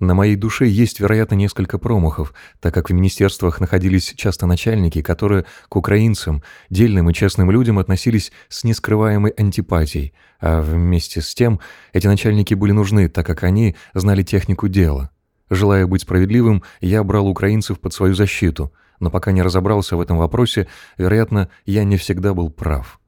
На 0.00 0.14
моей 0.14 0.36
душе 0.36 0.68
есть, 0.68 1.00
вероятно, 1.00 1.34
несколько 1.34 1.76
промахов, 1.76 2.32
так 2.60 2.72
как 2.72 2.88
в 2.88 2.92
министерствах 2.92 3.60
находились 3.60 4.14
часто 4.16 4.46
начальники, 4.46 5.02
которые 5.02 5.44
к 5.68 5.74
украинцам, 5.74 6.42
дельным 6.70 7.10
и 7.10 7.14
честным 7.14 7.50
людям 7.50 7.80
относились 7.80 8.30
с 8.48 8.62
нескрываемой 8.62 9.32
антипатией, 9.32 10.14
а 10.40 10.62
вместе 10.62 11.20
с 11.20 11.34
тем 11.34 11.58
эти 11.92 12.06
начальники 12.06 12.54
были 12.54 12.70
нужны, 12.70 13.08
так 13.08 13.26
как 13.26 13.42
они 13.42 13.74
знали 13.92 14.22
технику 14.22 14.68
дела. 14.68 15.10
Желая 15.50 15.86
быть 15.86 16.02
справедливым, 16.02 16.62
я 16.80 17.02
брал 17.02 17.26
украинцев 17.26 17.80
под 17.80 17.92
свою 17.92 18.14
защиту, 18.14 18.72
но 19.00 19.10
пока 19.10 19.32
не 19.32 19.42
разобрался 19.42 19.96
в 19.96 20.00
этом 20.00 20.18
вопросе, 20.18 20.68
вероятно, 20.96 21.48
я 21.66 21.82
не 21.82 21.96
всегда 21.96 22.34
был 22.34 22.50
прав. 22.50 23.00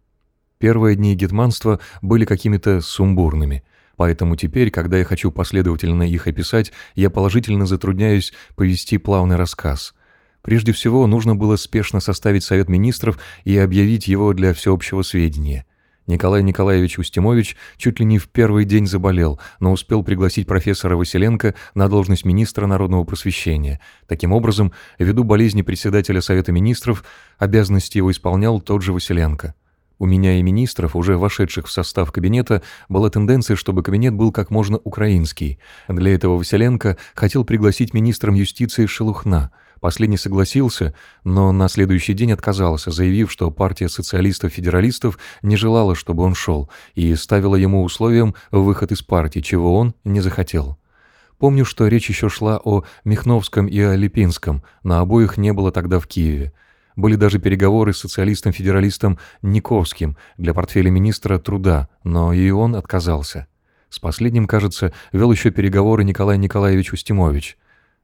Первые 0.58 0.96
дни 0.96 1.14
гетманства 1.14 1.78
были 2.02 2.24
какими-то 2.24 2.80
сумбурными– 2.80 3.62
Поэтому 4.00 4.34
теперь, 4.34 4.70
когда 4.70 4.96
я 4.96 5.04
хочу 5.04 5.30
последовательно 5.30 6.04
их 6.04 6.26
описать, 6.26 6.72
я 6.94 7.10
положительно 7.10 7.66
затрудняюсь 7.66 8.32
повести 8.56 8.96
плавный 8.96 9.36
рассказ. 9.36 9.92
Прежде 10.40 10.72
всего, 10.72 11.06
нужно 11.06 11.36
было 11.36 11.56
спешно 11.56 12.00
составить 12.00 12.42
Совет 12.42 12.70
Министров 12.70 13.18
и 13.44 13.58
объявить 13.58 14.08
его 14.08 14.32
для 14.32 14.54
всеобщего 14.54 15.02
сведения. 15.02 15.66
Николай 16.06 16.42
Николаевич 16.42 16.98
Устимович 16.98 17.58
чуть 17.76 18.00
ли 18.00 18.06
не 18.06 18.16
в 18.16 18.30
первый 18.30 18.64
день 18.64 18.86
заболел, 18.86 19.38
но 19.60 19.70
успел 19.70 20.02
пригласить 20.02 20.46
профессора 20.46 20.96
Василенко 20.96 21.54
на 21.74 21.90
должность 21.90 22.24
министра 22.24 22.66
народного 22.66 23.04
просвещения. 23.04 23.80
Таким 24.06 24.32
образом, 24.32 24.72
ввиду 24.98 25.24
болезни 25.24 25.60
председателя 25.60 26.22
Совета 26.22 26.52
министров, 26.52 27.04
обязанности 27.36 27.98
его 27.98 28.10
исполнял 28.10 28.62
тот 28.62 28.80
же 28.80 28.94
Василенко. 28.94 29.54
У 30.00 30.06
меня 30.06 30.38
и 30.38 30.42
министров, 30.42 30.96
уже 30.96 31.16
вошедших 31.16 31.66
в 31.66 31.70
состав 31.70 32.10
кабинета, 32.10 32.62
была 32.88 33.10
тенденция, 33.10 33.54
чтобы 33.54 33.82
кабинет 33.82 34.14
был 34.14 34.32
как 34.32 34.50
можно 34.50 34.78
украинский. 34.78 35.60
Для 35.86 36.14
этого 36.14 36.38
Василенко 36.38 36.96
хотел 37.14 37.44
пригласить 37.44 37.94
министром 37.94 38.34
юстиции 38.34 38.86
Шелухна– 38.86 39.52
Последний 39.80 40.18
согласился, 40.18 40.94
но 41.24 41.52
на 41.52 41.66
следующий 41.68 42.12
день 42.12 42.32
отказался, 42.32 42.90
заявив, 42.90 43.32
что 43.32 43.50
партия 43.50 43.88
социалистов-федералистов 43.88 45.18
не 45.40 45.56
желала, 45.56 45.94
чтобы 45.94 46.22
он 46.22 46.34
шел, 46.34 46.70
и 46.94 47.14
ставила 47.14 47.56
ему 47.56 47.82
условием 47.82 48.34
выход 48.50 48.92
из 48.92 49.00
партии, 49.00 49.40
чего 49.40 49.78
он 49.78 49.94
не 50.04 50.20
захотел. 50.20 50.76
Помню, 51.38 51.64
что 51.64 51.88
речь 51.88 52.10
еще 52.10 52.28
шла 52.28 52.60
о 52.62 52.84
Михновском 53.04 53.66
и 53.66 53.80
о 53.80 53.96
Липинском, 53.96 54.62
на 54.82 55.00
обоих 55.00 55.38
не 55.38 55.54
было 55.54 55.72
тогда 55.72 55.98
в 55.98 56.06
Киеве. 56.06 56.52
Были 57.00 57.14
даже 57.14 57.38
переговоры 57.38 57.94
с 57.94 57.98
социалистом-федералистом 58.00 59.18
Никовским 59.40 60.18
для 60.36 60.52
портфеля 60.52 60.90
министра 60.90 61.38
труда, 61.38 61.88
но 62.04 62.34
и 62.34 62.50
он 62.50 62.76
отказался. 62.76 63.46
С 63.88 63.98
последним, 63.98 64.46
кажется, 64.46 64.92
вел 65.10 65.32
еще 65.32 65.50
переговоры 65.50 66.04
Николай 66.04 66.36
Николаевич 66.36 66.92
Устимович. 66.92 67.56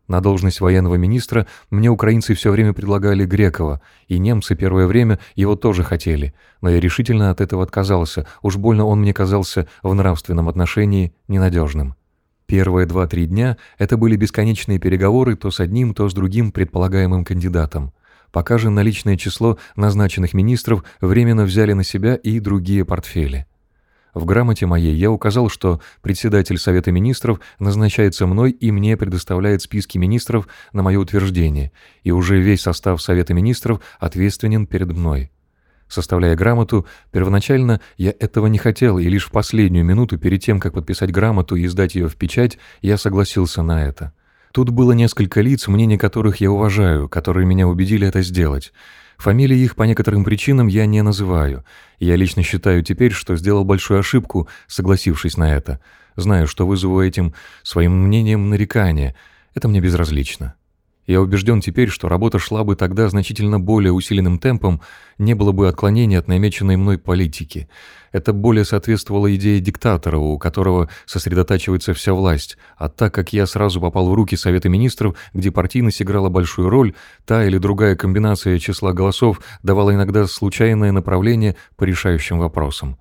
На 0.08 0.22
должность 0.22 0.62
военного 0.62 0.94
министра 0.94 1.46
мне 1.68 1.90
украинцы 1.90 2.32
все 2.32 2.50
время 2.50 2.72
предлагали 2.72 3.26
Грекова, 3.26 3.82
и 4.08 4.18
немцы 4.18 4.56
первое 4.56 4.86
время 4.86 5.18
его 5.34 5.56
тоже 5.56 5.84
хотели, 5.84 6.32
но 6.62 6.70
я 6.70 6.80
решительно 6.80 7.30
от 7.30 7.42
этого 7.42 7.64
отказался, 7.64 8.26
уж 8.40 8.56
больно 8.56 8.86
он 8.86 9.00
мне 9.00 9.12
казался 9.12 9.68
в 9.82 9.92
нравственном 9.92 10.48
отношении 10.48 11.12
ненадежным. 11.28 11.96
Первые 12.46 12.86
два-три 12.86 13.26
дня 13.26 13.58
это 13.76 13.98
были 13.98 14.16
бесконечные 14.16 14.78
переговоры 14.78 15.36
то 15.36 15.50
с 15.50 15.60
одним, 15.60 15.92
то 15.92 16.08
с 16.08 16.14
другим 16.14 16.50
предполагаемым 16.50 17.26
кандидатом. 17.26 17.92
Пока 18.36 18.58
же 18.58 18.68
наличное 18.68 19.16
число 19.16 19.56
назначенных 19.76 20.34
министров 20.34 20.84
временно 21.00 21.44
взяли 21.44 21.72
на 21.72 21.82
себя 21.82 22.16
и 22.16 22.38
другие 22.38 22.84
портфели. 22.84 23.46
В 24.12 24.26
грамоте 24.26 24.66
моей 24.66 24.94
я 24.94 25.10
указал, 25.10 25.48
что 25.48 25.80
председатель 26.02 26.58
Совета 26.58 26.92
министров 26.92 27.40
назначается 27.58 28.26
мной 28.26 28.50
и 28.50 28.70
мне 28.70 28.98
предоставляет 28.98 29.62
списки 29.62 29.96
министров 29.96 30.48
на 30.74 30.82
мое 30.82 30.98
утверждение, 30.98 31.72
и 32.02 32.10
уже 32.10 32.38
весь 32.38 32.60
состав 32.60 33.00
Совета 33.00 33.32
министров 33.32 33.80
ответственен 33.98 34.66
перед 34.66 34.92
мной. 34.92 35.30
Составляя 35.88 36.36
грамоту, 36.36 36.86
первоначально 37.12 37.80
я 37.96 38.12
этого 38.20 38.48
не 38.48 38.58
хотел, 38.58 38.98
и 38.98 39.08
лишь 39.08 39.28
в 39.28 39.30
последнюю 39.30 39.86
минуту 39.86 40.18
перед 40.18 40.42
тем, 40.42 40.60
как 40.60 40.74
подписать 40.74 41.10
грамоту 41.10 41.56
и 41.56 41.66
сдать 41.68 41.94
ее 41.94 42.06
в 42.06 42.16
печать, 42.16 42.58
я 42.82 42.98
согласился 42.98 43.62
на 43.62 43.86
это. 43.86 44.12
Тут 44.56 44.70
было 44.70 44.92
несколько 44.92 45.42
лиц, 45.42 45.68
мнение 45.68 45.98
которых 45.98 46.40
я 46.40 46.50
уважаю, 46.50 47.10
которые 47.10 47.44
меня 47.44 47.68
убедили 47.68 48.08
это 48.08 48.22
сделать. 48.22 48.72
Фамилии 49.18 49.58
их 49.58 49.76
по 49.76 49.82
некоторым 49.82 50.24
причинам 50.24 50.66
я 50.66 50.86
не 50.86 51.02
называю. 51.02 51.62
Я 51.98 52.16
лично 52.16 52.42
считаю 52.42 52.82
теперь, 52.82 53.12
что 53.12 53.36
сделал 53.36 53.66
большую 53.66 54.00
ошибку, 54.00 54.48
согласившись 54.66 55.36
на 55.36 55.54
это. 55.54 55.78
Знаю, 56.16 56.46
что 56.46 56.66
вызову 56.66 57.02
этим 57.02 57.34
своим 57.62 58.02
мнением 58.02 58.48
нарекания. 58.48 59.14
Это 59.52 59.68
мне 59.68 59.80
безразлично. 59.80 60.54
Я 61.06 61.20
убежден 61.20 61.60
теперь, 61.60 61.88
что 61.88 62.08
работа 62.08 62.40
шла 62.40 62.64
бы 62.64 62.74
тогда 62.74 63.08
значительно 63.08 63.60
более 63.60 63.92
усиленным 63.92 64.40
темпом, 64.40 64.80
не 65.18 65.34
было 65.34 65.52
бы 65.52 65.68
отклонений 65.68 66.18
от 66.18 66.26
намеченной 66.26 66.76
мной 66.76 66.98
политики. 66.98 67.68
Это 68.10 68.32
более 68.32 68.64
соответствовало 68.64 69.32
идее 69.34 69.60
диктатора, 69.60 70.18
у 70.18 70.36
которого 70.36 70.88
сосредотачивается 71.04 71.94
вся 71.94 72.12
власть, 72.12 72.58
а 72.76 72.88
так 72.88 73.14
как 73.14 73.32
я 73.32 73.46
сразу 73.46 73.80
попал 73.80 74.08
в 74.10 74.14
руки 74.14 74.36
Совета 74.36 74.68
Министров, 74.68 75.16
где 75.32 75.52
партийность 75.52 76.02
играла 76.02 76.28
большую 76.28 76.70
роль, 76.70 76.94
та 77.24 77.44
или 77.44 77.58
другая 77.58 77.94
комбинация 77.94 78.58
числа 78.58 78.92
голосов 78.92 79.40
давала 79.62 79.94
иногда 79.94 80.26
случайное 80.26 80.90
направление 80.90 81.54
по 81.76 81.84
решающим 81.84 82.38
вопросам. 82.38 82.98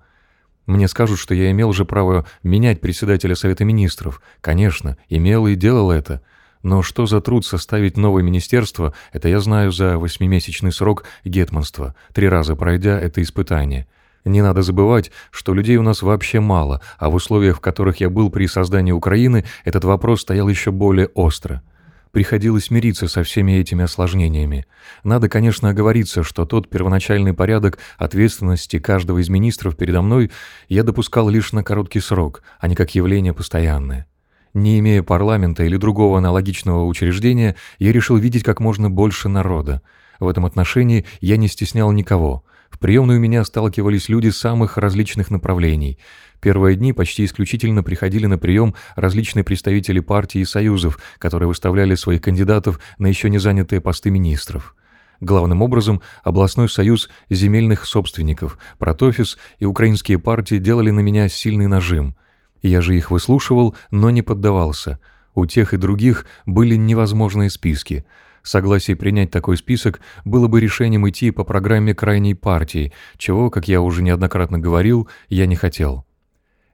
Мне 0.66 0.86
скажут, 0.86 1.18
что 1.18 1.34
я 1.34 1.50
имел 1.50 1.72
же 1.72 1.84
право 1.84 2.24
менять 2.44 2.80
председателя 2.80 3.34
Совета 3.34 3.64
Министров. 3.64 4.20
Конечно, 4.40 4.96
имел 5.08 5.48
и 5.48 5.56
делал 5.56 5.90
это– 5.90 6.22
но 6.66 6.82
что 6.82 7.06
за 7.06 7.20
труд 7.20 7.46
составить 7.46 7.96
новое 7.96 8.24
министерство, 8.24 8.92
это 9.12 9.28
я 9.28 9.38
знаю 9.38 9.70
за 9.70 9.98
восьмимесячный 9.98 10.72
срок 10.72 11.04
гетманства, 11.24 11.94
три 12.12 12.28
раза 12.28 12.56
пройдя 12.56 12.98
это 12.98 13.22
испытание. 13.22 13.86
Не 14.24 14.42
надо 14.42 14.62
забывать, 14.62 15.12
что 15.30 15.54
людей 15.54 15.76
у 15.76 15.82
нас 15.82 16.02
вообще 16.02 16.40
мало, 16.40 16.82
а 16.98 17.08
в 17.08 17.14
условиях, 17.14 17.58
в 17.58 17.60
которых 17.60 18.00
я 18.00 18.10
был 18.10 18.30
при 18.30 18.48
создании 18.48 18.90
Украины, 18.90 19.44
этот 19.64 19.84
вопрос 19.84 20.22
стоял 20.22 20.48
еще 20.48 20.72
более 20.72 21.06
остро. 21.14 21.62
Приходилось 22.10 22.72
мириться 22.72 23.06
со 23.06 23.22
всеми 23.22 23.52
этими 23.52 23.84
осложнениями. 23.84 24.66
Надо, 25.04 25.28
конечно, 25.28 25.68
оговориться, 25.68 26.24
что 26.24 26.46
тот 26.46 26.68
первоначальный 26.68 27.32
порядок 27.32 27.78
ответственности 27.96 28.80
каждого 28.80 29.18
из 29.18 29.28
министров 29.28 29.76
передо 29.76 30.02
мной 30.02 30.32
я 30.68 30.82
допускал 30.82 31.28
лишь 31.28 31.52
на 31.52 31.62
короткий 31.62 32.00
срок, 32.00 32.42
а 32.58 32.66
не 32.66 32.74
как 32.74 32.96
явление 32.96 33.34
постоянное. 33.34 34.08
Не 34.56 34.78
имея 34.78 35.02
парламента 35.02 35.64
или 35.64 35.76
другого 35.76 36.16
аналогичного 36.16 36.86
учреждения, 36.86 37.56
я 37.78 37.92
решил 37.92 38.16
видеть 38.16 38.42
как 38.42 38.58
можно 38.58 38.88
больше 38.88 39.28
народа. 39.28 39.82
В 40.18 40.26
этом 40.26 40.46
отношении 40.46 41.04
я 41.20 41.36
не 41.36 41.46
стеснял 41.46 41.92
никого. 41.92 42.42
В 42.70 42.78
приемную 42.78 43.20
меня 43.20 43.44
сталкивались 43.44 44.08
люди 44.08 44.30
самых 44.30 44.78
различных 44.78 45.30
направлений. 45.30 45.98
Первые 46.40 46.74
дни 46.74 46.94
почти 46.94 47.26
исключительно 47.26 47.82
приходили 47.82 48.24
на 48.24 48.38
прием 48.38 48.74
различные 48.94 49.44
представители 49.44 50.00
партий 50.00 50.40
и 50.40 50.46
союзов, 50.46 50.98
которые 51.18 51.48
выставляли 51.48 51.94
своих 51.94 52.22
кандидатов 52.22 52.80
на 52.96 53.08
еще 53.08 53.28
не 53.28 53.36
занятые 53.36 53.82
посты 53.82 54.08
министров. 54.08 54.74
Главным 55.20 55.60
образом, 55.60 56.00
областной 56.24 56.70
союз 56.70 57.10
земельных 57.28 57.84
собственников, 57.84 58.56
протофис 58.78 59.36
и 59.58 59.66
украинские 59.66 60.18
партии 60.18 60.56
делали 60.56 60.90
на 60.92 61.00
меня 61.00 61.28
сильный 61.28 61.66
нажим– 61.66 62.16
я 62.66 62.80
же 62.80 62.96
их 62.96 63.10
выслушивал, 63.10 63.74
но 63.90 64.10
не 64.10 64.22
поддавался. 64.22 64.98
У 65.34 65.46
тех 65.46 65.74
и 65.74 65.76
других 65.76 66.26
были 66.46 66.76
невозможные 66.76 67.50
списки. 67.50 68.04
Согласие 68.42 68.96
принять 68.96 69.30
такой 69.30 69.56
список 69.56 70.00
было 70.24 70.48
бы 70.48 70.60
решением 70.60 71.08
идти 71.08 71.30
по 71.30 71.44
программе 71.44 71.94
крайней 71.94 72.34
партии, 72.34 72.92
чего, 73.18 73.50
как 73.50 73.68
я 73.68 73.80
уже 73.80 74.02
неоднократно 74.02 74.58
говорил, 74.58 75.08
я 75.28 75.46
не 75.46 75.56
хотел. 75.56 76.06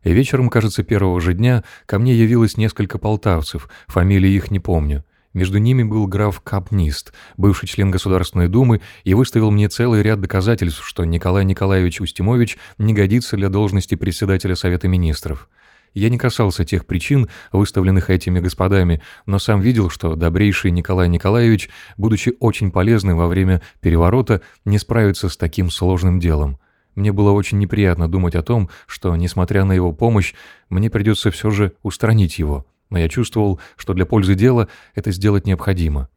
И 0.05 0.13
вечером, 0.13 0.51
кажется, 0.51 0.83
первого 0.83 1.21
же 1.21 1.33
дня 1.35 1.65
ко 1.87 1.99
мне 1.99 2.15
явилось 2.15 2.57
несколько 2.57 2.99
полтавцев, 2.99 3.69
фамилии 3.87 4.31
их 4.31 4.51
не 4.51 4.61
помню. 4.61 5.05
Между 5.33 5.59
ними 5.59 5.83
был 5.83 6.07
граф 6.07 6.41
Капнист, 6.41 7.15
бывший 7.39 7.67
член 7.67 7.91
Государственной 7.91 8.49
Думы, 8.49 8.83
и 9.05 9.15
выставил 9.15 9.51
мне 9.51 9.69
целый 9.69 10.03
ряд 10.03 10.21
доказательств, 10.21 10.85
что 10.85 11.05
Николай 11.05 11.45
Николаевич 11.45 12.01
Устимович 12.01 12.59
не 12.77 12.93
годится 12.93 13.37
для 13.37 13.49
должности 13.49 13.95
председателя 13.95 14.57
Совета 14.57 14.89
Министров. 14.89 15.49
Я 15.95 16.09
не 16.09 16.17
касался 16.17 16.65
тех 16.65 16.87
причин, 16.87 17.29
выставленных 17.53 18.09
этими 18.09 18.41
господами, 18.41 19.03
но 19.27 19.39
сам 19.39 19.61
видел, 19.61 19.91
что 19.91 20.17
добрейший 20.17 20.71
Николай 20.71 21.09
Николаевич, 21.09 21.69
будучи 21.99 22.35
очень 22.41 22.71
полезным 22.71 23.19
во 23.19 23.29
время 23.29 23.61
переворота, 23.81 24.41
не 24.65 24.79
справится 24.79 25.29
с 25.29 25.37
таким 25.37 25.71
сложным 25.71 26.19
делом. 26.19 26.59
Мне 26.95 27.13
было 27.13 27.31
очень 27.33 27.59
неприятно 27.59 28.09
думать 28.09 28.35
о 28.35 28.43
том, 28.43 28.71
что, 28.87 29.15
несмотря 29.17 29.65
на 29.65 29.73
его 29.73 29.93
помощь, 29.93 30.35
мне 30.71 30.89
придется 30.89 31.31
все 31.31 31.51
же 31.51 31.75
устранить 31.83 32.39
его, 32.39 32.67
но 32.89 32.99
я 32.99 33.09
чувствовал, 33.09 33.61
что 33.77 33.93
для 33.93 34.07
пользы 34.07 34.35
дела 34.35 34.69
это 34.95 35.11
сделать 35.11 35.47
необходимо. 35.47 36.09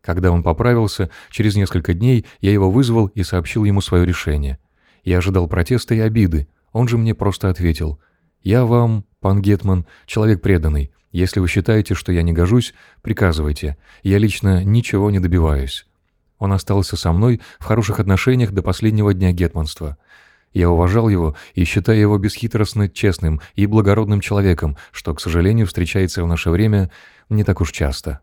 Когда 0.00 0.30
он 0.30 0.42
поправился, 0.42 1.10
через 1.30 1.56
несколько 1.56 1.94
дней 1.94 2.26
я 2.40 2.52
его 2.52 2.70
вызвал 2.70 3.06
и 3.06 3.22
сообщил 3.22 3.64
ему 3.64 3.80
свое 3.80 4.04
решение. 4.04 4.58
Я 5.02 5.18
ожидал 5.18 5.48
протеста 5.48 5.94
и 5.94 6.00
обиды, 6.00 6.46
он 6.72 6.88
же 6.88 6.98
мне 6.98 7.14
просто 7.16 7.48
ответил– 7.48 7.98
«Я 8.44 8.66
вам, 8.66 9.06
пан 9.20 9.40
Гетман, 9.40 9.86
человек 10.04 10.42
преданный. 10.42 10.92
Если 11.12 11.40
вы 11.40 11.48
считаете, 11.48 11.94
что 11.94 12.12
я 12.12 12.22
не 12.22 12.34
гожусь, 12.34 12.74
приказывайте. 13.00 13.78
Я 14.02 14.18
лично 14.18 14.62
ничего 14.62 15.10
не 15.10 15.18
добиваюсь». 15.18 15.86
Он 16.38 16.52
остался 16.52 16.98
со 16.98 17.10
мной 17.12 17.40
в 17.58 17.64
хороших 17.64 18.00
отношениях 18.00 18.52
до 18.52 18.62
последнего 18.62 19.14
дня 19.14 19.32
гетманства. 19.32 19.96
Я 20.52 20.68
уважал 20.68 21.08
его 21.08 21.34
и 21.54 21.64
считаю 21.64 21.98
его 21.98 22.18
бесхитростно 22.18 22.90
честным 22.90 23.40
и 23.54 23.64
благородным 23.64 24.20
человеком, 24.20 24.76
что, 24.92 25.14
к 25.14 25.22
сожалению, 25.22 25.66
встречается 25.66 26.22
в 26.22 26.26
наше 26.26 26.50
время 26.50 26.90
не 27.30 27.44
так 27.44 27.62
уж 27.62 27.72
часто. 27.72 28.20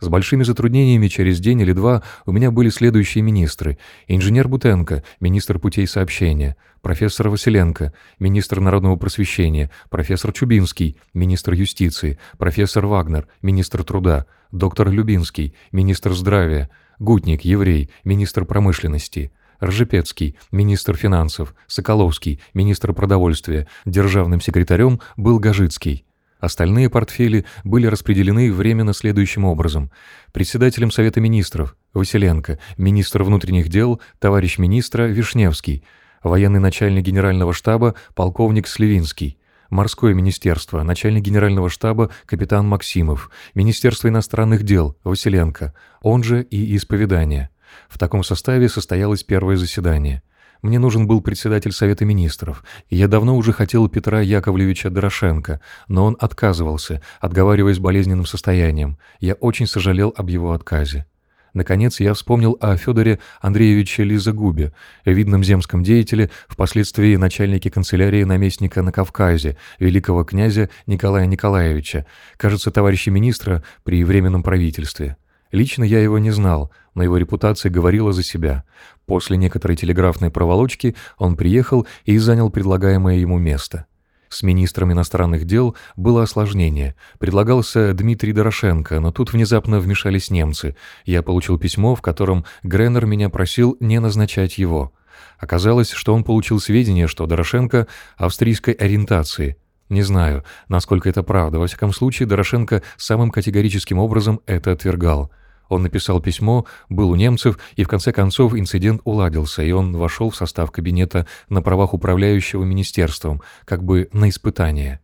С 0.00 0.08
большими 0.08 0.42
затруднениями 0.42 1.08
через 1.08 1.40
день 1.40 1.60
или 1.60 1.72
два 1.72 2.02
у 2.26 2.32
меня 2.32 2.50
были 2.50 2.68
следующие 2.68 3.22
министры. 3.22 3.78
Инженер 4.08 4.48
Бутенко, 4.48 5.04
министр 5.20 5.58
путей 5.58 5.86
сообщения, 5.86 6.56
профессор 6.82 7.28
Василенко, 7.28 7.92
министр 8.18 8.60
народного 8.60 8.96
просвещения, 8.96 9.70
профессор 9.90 10.32
Чубинский, 10.32 10.96
министр 11.14 11.52
юстиции, 11.54 12.18
профессор 12.38 12.86
Вагнер, 12.86 13.28
министр 13.40 13.84
труда, 13.84 14.26
доктор 14.50 14.90
Любинский, 14.90 15.54
министр 15.72 16.12
здравия, 16.12 16.70
Гутник, 16.98 17.42
еврей, 17.42 17.90
министр 18.04 18.44
промышленности, 18.44 19.32
Ржепецкий, 19.62 20.36
министр 20.52 20.96
финансов, 20.96 21.54
Соколовский, 21.66 22.40
министр 22.52 22.92
продовольствия, 22.92 23.66
державным 23.84 24.40
секретарем 24.40 25.00
был 25.16 25.38
Гажицкий. 25.38 26.04
Остальные 26.44 26.90
портфели 26.90 27.46
были 27.64 27.86
распределены 27.86 28.52
временно 28.52 28.92
следующим 28.92 29.46
образом. 29.46 29.90
Председателем 30.30 30.90
Совета 30.90 31.18
министров– 31.18 31.74
Василенко, 31.94 32.58
министр 32.76 33.22
внутренних 33.22 33.70
дел– 33.70 33.98
товарищ 34.18 34.58
министра 34.58 35.04
Вишневский, 35.04 35.84
военный 36.22 36.60
начальник 36.60 37.02
генерального 37.02 37.54
штаба– 37.54 37.94
полковник 38.14 38.68
Сливинский, 38.68 39.38
Морское 39.70 40.12
министерство, 40.12 40.82
начальник 40.82 41.22
генерального 41.22 41.70
штаба 41.70 42.10
капитан 42.26 42.68
Максимов, 42.68 43.30
Министерство 43.54 44.08
иностранных 44.08 44.64
дел 44.64 44.98
Василенко, 45.02 45.72
он 46.02 46.22
же 46.22 46.42
и 46.42 46.76
исповедание. 46.76 47.48
В 47.88 47.98
таком 47.98 48.22
составе 48.22 48.68
состоялось 48.68 49.24
первое 49.24 49.56
заседание– 49.56 50.22
мне 50.64 50.78
нужен 50.78 51.06
был 51.06 51.20
председатель 51.20 51.72
Совета 51.72 52.06
Министров, 52.06 52.64
и 52.88 52.96
я 52.96 53.06
давно 53.06 53.36
уже 53.36 53.52
хотел 53.52 53.86
Петра 53.88 54.22
Яковлевича 54.22 54.88
Дорошенко, 54.88 55.60
но 55.88 56.06
он 56.06 56.16
отказывался, 56.18 57.02
отговариваясь 57.20 57.78
болезненным 57.78 58.24
состоянием. 58.24 58.96
Я 59.20 59.34
очень 59.34 59.66
сожалел 59.66 60.14
об 60.16 60.30
его 60.30 60.52
отказе. 60.52 61.04
Наконец, 61.52 62.00
я 62.00 62.14
вспомнил 62.14 62.56
о 62.60 62.78
Федоре 62.78 63.20
Андреевиче 63.42 64.04
Лизагубе, 64.04 64.72
видном 65.04 65.44
земском 65.44 65.84
деятеле, 65.84 66.30
впоследствии 66.48 67.14
начальнике 67.16 67.70
канцелярии 67.70 68.24
наместника 68.24 68.80
на 68.80 68.90
Кавказе, 68.90 69.58
великого 69.78 70.24
князя 70.24 70.70
Николая 70.86 71.26
Николаевича, 71.26 72.06
кажется, 72.38 72.70
товарища 72.70 73.10
министра 73.10 73.62
при 73.84 74.02
Временном 74.02 74.42
правительстве. 74.42 75.18
Лично 75.54 75.84
я 75.84 76.00
его 76.00 76.18
не 76.18 76.32
знал, 76.32 76.72
но 76.96 77.04
его 77.04 77.16
репутация 77.16 77.70
говорила 77.70 78.12
за 78.12 78.24
себя. 78.24 78.64
После 79.06 79.36
некоторой 79.36 79.76
телеграфной 79.76 80.32
проволочки 80.32 80.96
он 81.16 81.36
приехал 81.36 81.86
и 82.04 82.18
занял 82.18 82.50
предлагаемое 82.50 83.18
ему 83.18 83.38
место. 83.38 83.86
С 84.28 84.42
министром 84.42 84.90
иностранных 84.90 85.44
дел 85.44 85.76
было 85.94 86.24
осложнение. 86.24 86.96
Предлагался 87.20 87.94
Дмитрий 87.94 88.32
Дорошенко, 88.32 88.98
но 88.98 89.12
тут 89.12 89.32
внезапно 89.32 89.78
вмешались 89.78 90.28
немцы. 90.28 90.74
Я 91.04 91.22
получил 91.22 91.56
письмо, 91.56 91.94
в 91.94 92.02
котором 92.02 92.44
Греннер 92.64 93.06
меня 93.06 93.28
просил 93.28 93.76
не 93.78 94.00
назначать 94.00 94.58
его. 94.58 94.92
Оказалось, 95.38 95.92
что 95.92 96.14
он 96.14 96.24
получил 96.24 96.58
сведения, 96.58 97.06
что 97.06 97.26
Дорошенко 97.26 97.86
австрийской 98.16 98.74
ориентации. 98.74 99.56
Не 99.88 100.02
знаю, 100.02 100.42
насколько 100.66 101.08
это 101.08 101.22
правда. 101.22 101.60
Во 101.60 101.68
всяком 101.68 101.92
случае, 101.92 102.26
Дорошенко 102.26 102.82
самым 102.96 103.30
категорическим 103.30 104.00
образом 104.00 104.40
это 104.46 104.72
отвергал. 104.72 105.30
Он 105.68 105.82
написал 105.82 106.20
письмо, 106.20 106.66
был 106.88 107.10
у 107.10 107.16
немцев, 107.16 107.58
и 107.76 107.84
в 107.84 107.88
конце 107.88 108.12
концов 108.12 108.54
инцидент 108.54 109.00
уладился, 109.04 109.62
и 109.62 109.72
он 109.72 109.96
вошел 109.96 110.30
в 110.30 110.36
состав 110.36 110.70
кабинета 110.70 111.26
на 111.48 111.62
правах 111.62 111.94
управляющего 111.94 112.64
министерством, 112.64 113.42
как 113.64 113.82
бы 113.82 114.08
на 114.12 114.28
испытание. 114.28 115.00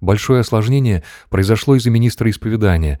Большое 0.00 0.40
осложнение 0.40 1.02
произошло 1.30 1.76
из-за 1.76 1.90
министра 1.90 2.28
исповедания. 2.30 3.00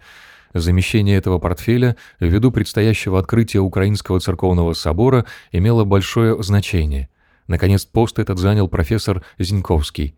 Замещение 0.54 1.18
этого 1.18 1.38
портфеля 1.38 1.96
ввиду 2.20 2.50
предстоящего 2.50 3.18
открытия 3.18 3.58
Украинского 3.58 4.20
церковного 4.20 4.72
собора 4.72 5.26
имело 5.52 5.84
большое 5.84 6.42
значение. 6.42 7.10
Наконец, 7.46 7.84
пост 7.84 8.18
этот 8.18 8.38
занял 8.38 8.68
профессор 8.68 9.22
Зиньковский. 9.38 10.16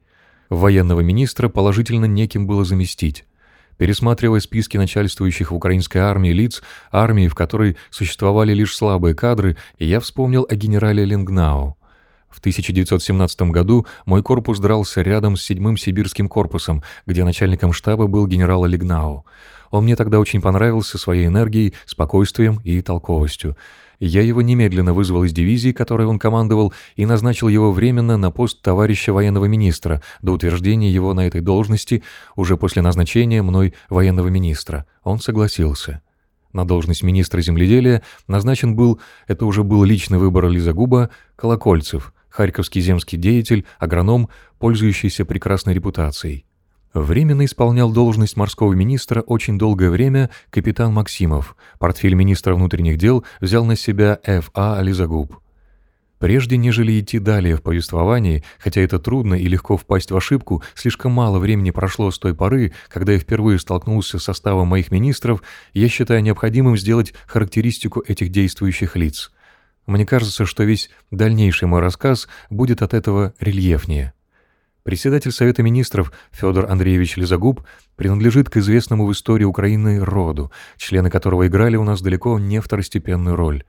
Военного 0.49 1.01
министра 1.01 1.49
положительно 1.49 2.05
неким 2.05 2.47
было 2.47 2.65
заместить 2.65 3.25
пересматривая 3.79 4.41
списки 4.41 4.77
начальствующих 4.77 5.51
в 5.51 5.55
украинской 5.55 5.99
армии 5.99 6.31
лиц, 6.31 6.63
армии, 6.93 7.29
в 7.29 7.35
которой 7.35 7.77
существовали 7.91 8.53
лишь 8.53 8.77
слабые 8.77 9.15
кадры, 9.15 9.57
я 9.79 10.01
вспомнил 10.01 10.47
о 10.49 10.55
генерале 10.55 11.05
Ленгнау. 11.05 11.79
В 12.29 12.41
1917 12.41 13.43
году 13.43 13.87
мой 14.05 14.23
корпус 14.23 14.59
дрался 14.59 15.01
рядом 15.01 15.37
с 15.37 15.51
7-м 15.51 15.77
сибирским 15.79 16.29
корпусом, 16.29 16.83
где 17.07 17.25
начальником 17.25 17.73
штаба 17.73 18.07
был 18.07 18.27
генерал 18.27 18.67
Лигнау. 18.67 19.25
Он 19.71 19.85
мне 19.85 19.97
тогда 19.97 20.19
очень 20.19 20.41
понравился 20.41 20.99
своей 20.99 21.27
энергией, 21.27 21.75
спокойствием 21.87 22.61
и 22.65 22.81
толковостью. 22.83 23.57
Я 24.01 24.23
его 24.23 24.43
немедленно 24.43 24.95
вызвал 24.95 25.25
из 25.25 25.33
дивизии, 25.33 25.73
которой 25.73 26.07
он 26.07 26.19
командовал, 26.19 26.73
и 26.95 27.05
назначил 27.05 27.49
его 27.49 27.73
временно 27.73 28.17
на 28.17 28.31
пост 28.31 28.63
товарища 28.63 29.13
военного 29.13 29.47
министра 29.47 30.03
до 30.23 30.33
утверждения 30.33 30.91
его 30.91 31.15
на 31.15 31.27
этой 31.27 31.41
должности 31.41 32.05
уже 32.37 32.57
после 32.57 32.81
назначения 32.81 33.43
мной 33.43 33.75
военного 33.89 34.29
министра. 34.29 34.87
Он 35.03 35.19
согласился. 35.19 36.01
На 36.53 36.65
должность 36.65 37.03
министра 37.03 37.41
земледелия 37.41 38.03
назначен 38.27 38.75
был, 38.75 39.01
это 39.27 39.45
уже 39.47 39.65
был 39.65 39.85
личный 39.85 40.19
выбор 40.19 40.49
Лизагуба, 40.49 41.11
Колокольцев, 41.37 42.15
харьковский 42.29 42.81
земский 42.81 43.19
деятель, 43.19 43.67
агроном, 43.79 44.29
пользующийся 44.59 45.25
прекрасной 45.25 45.75
репутацией. 45.75 46.48
Временно 46.95 47.45
исполнял 47.45 47.93
должность 47.93 48.37
морского 48.37 48.73
министра 48.73 49.21
очень 49.21 49.59
долгое 49.59 49.91
время 49.91 50.31
капитан 50.51 50.93
Максимов. 50.93 51.57
Портфель 51.79 52.15
министра 52.15 52.55
внутренних 52.55 52.97
дел 52.97 53.25
взял 53.41 53.65
на 53.65 53.77
себя 53.77 54.19
Ф.А. 54.25 54.79
Ализагуб. 54.79 55.39
Прежде 56.19 56.57
нежели 56.57 56.99
идти 56.99 57.21
далее 57.21 57.57
в 57.57 57.63
повествовании, 57.63 58.43
хотя 58.59 58.81
это 58.81 58.99
трудно 58.99 59.35
и 59.35 59.47
легко 59.47 59.77
впасть 59.77 60.11
в 60.11 60.17
ошибку, 60.17 60.65
слишком 60.75 61.13
мало 61.13 61.39
времени 61.39 61.71
прошло 61.71 62.11
с 62.11 62.19
той 62.19 62.35
поры, 62.35 62.73
когда 62.89 63.13
я 63.13 63.21
впервые 63.21 63.61
столкнулся 63.61 64.19
с 64.19 64.25
составом 64.25 64.69
моих 64.69 64.91
министров, 64.91 65.43
я 65.75 65.89
считаю 65.89 66.23
необходимым 66.23 66.77
сделать 66.77 67.15
характеристику 67.27 68.03
этих 68.05 68.31
действующих 68.31 68.97
лиц. 68.97 69.31
Мне 69.87 70.05
кажется, 70.05 70.45
что 70.45 70.65
весь 70.65 70.91
дальнейший 71.11 71.69
мой 71.69 71.81
рассказ 71.81 72.29
будет 72.51 72.83
от 72.83 72.95
этого 72.95 73.33
рельефнее. 73.39 74.13
Председатель 74.89 75.33
Совета 75.33 75.63
министров 75.63 76.11
Федор 76.31 76.65
Андреевич 76.71 77.19
Лизагуб 77.19 77.61
принадлежит 77.97 78.49
к 78.49 78.57
известному 78.57 79.05
в 79.05 79.13
истории 79.13 79.45
Украины 79.45 80.03
роду, 80.03 80.51
члены 80.79 81.11
которого 81.11 81.47
играли 81.47 81.77
у 81.77 81.85
нас 81.85 82.01
далеко 82.01 82.39
не 82.39 82.59
второстепенную 82.59 83.37
роль. 83.37 83.65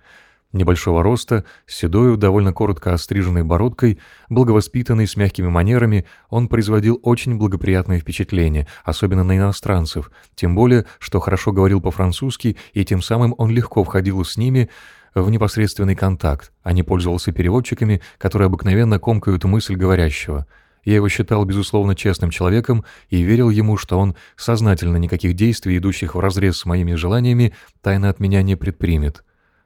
Небольшого 0.54 1.04
роста, 1.04 1.44
с 1.66 1.76
седою, 1.76 2.16
довольно 2.16 2.54
коротко 2.54 2.94
остриженной 2.94 3.44
бородкой, 3.44 4.00
благовоспитанный, 4.30 5.08
с 5.08 5.18
мягкими 5.18 5.50
манерами, 5.50 6.06
он 6.30 6.48
производил 6.48 6.98
очень 7.04 7.38
благоприятное 7.38 8.00
впечатление, 8.00 8.66
особенно 8.86 9.26
на 9.26 9.36
иностранцев, 9.36 10.12
тем 10.36 10.56
более, 10.56 10.86
что 11.00 11.20
хорошо 11.20 11.52
говорил 11.52 11.82
по-французски, 11.82 12.56
и 12.72 12.86
тем 12.86 13.02
самым 13.02 13.36
он 13.38 13.50
легко 13.52 13.84
входил 13.84 14.24
с 14.24 14.38
ними 14.38 14.70
в 15.14 15.30
непосредственный 15.30 15.98
контакт, 15.98 16.54
а 16.64 16.72
не 16.72 16.84
пользовался 16.84 17.34
переводчиками, 17.34 18.02
которые 18.18 18.46
обыкновенно 18.46 19.00
комкают 19.00 19.44
мысль 19.44 19.76
говорящего– 19.76 20.48
я 20.85 20.97
его 20.97 21.09
считал, 21.09 21.45
безусловно, 21.45 21.95
честным 21.95 22.31
человеком 22.31 22.85
и 23.09 23.23
верил 23.23 23.51
ему, 23.51 23.77
что 23.77 23.99
он 23.99 24.15
сознательно 24.37 24.99
никаких 24.99 25.35
действий, 25.35 25.79
идущих 25.79 26.15
вразрез 26.15 26.59
с 26.59 26.67
моими 26.67 26.95
желаниями, 26.95 27.55
тайно 27.81 28.11
от 28.11 28.21
меня 28.21 28.43
не 28.43 28.57
предпримет. 28.57 29.25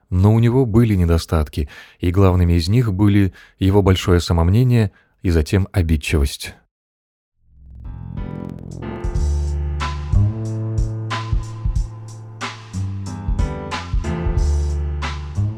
Но 0.09 0.33
у 0.33 0.39
него 0.39 0.65
были 0.65 0.95
недостатки, 0.95 1.69
и 1.99 2.11
главными 2.11 2.53
из 2.53 2.67
них 2.69 2.93
были 2.93 3.33
его 3.59 3.81
большое 3.81 4.21
самомнение 4.21 4.91
и 5.21 5.29
затем 5.29 5.67
обидчивость. 5.71 6.53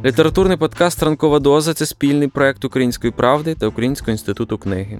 Літературний 0.06 0.58
подкаст 0.58 1.04
Ранкова 1.04 1.40
доза 1.40 1.74
це 1.74 1.86
спільний 1.86 2.28
проект 2.28 2.66
Української 2.66 3.14
правди 3.14 3.56
та 3.56 3.68
Українського 3.68 4.12
інституту 4.12 4.58
книги. 4.58 5.00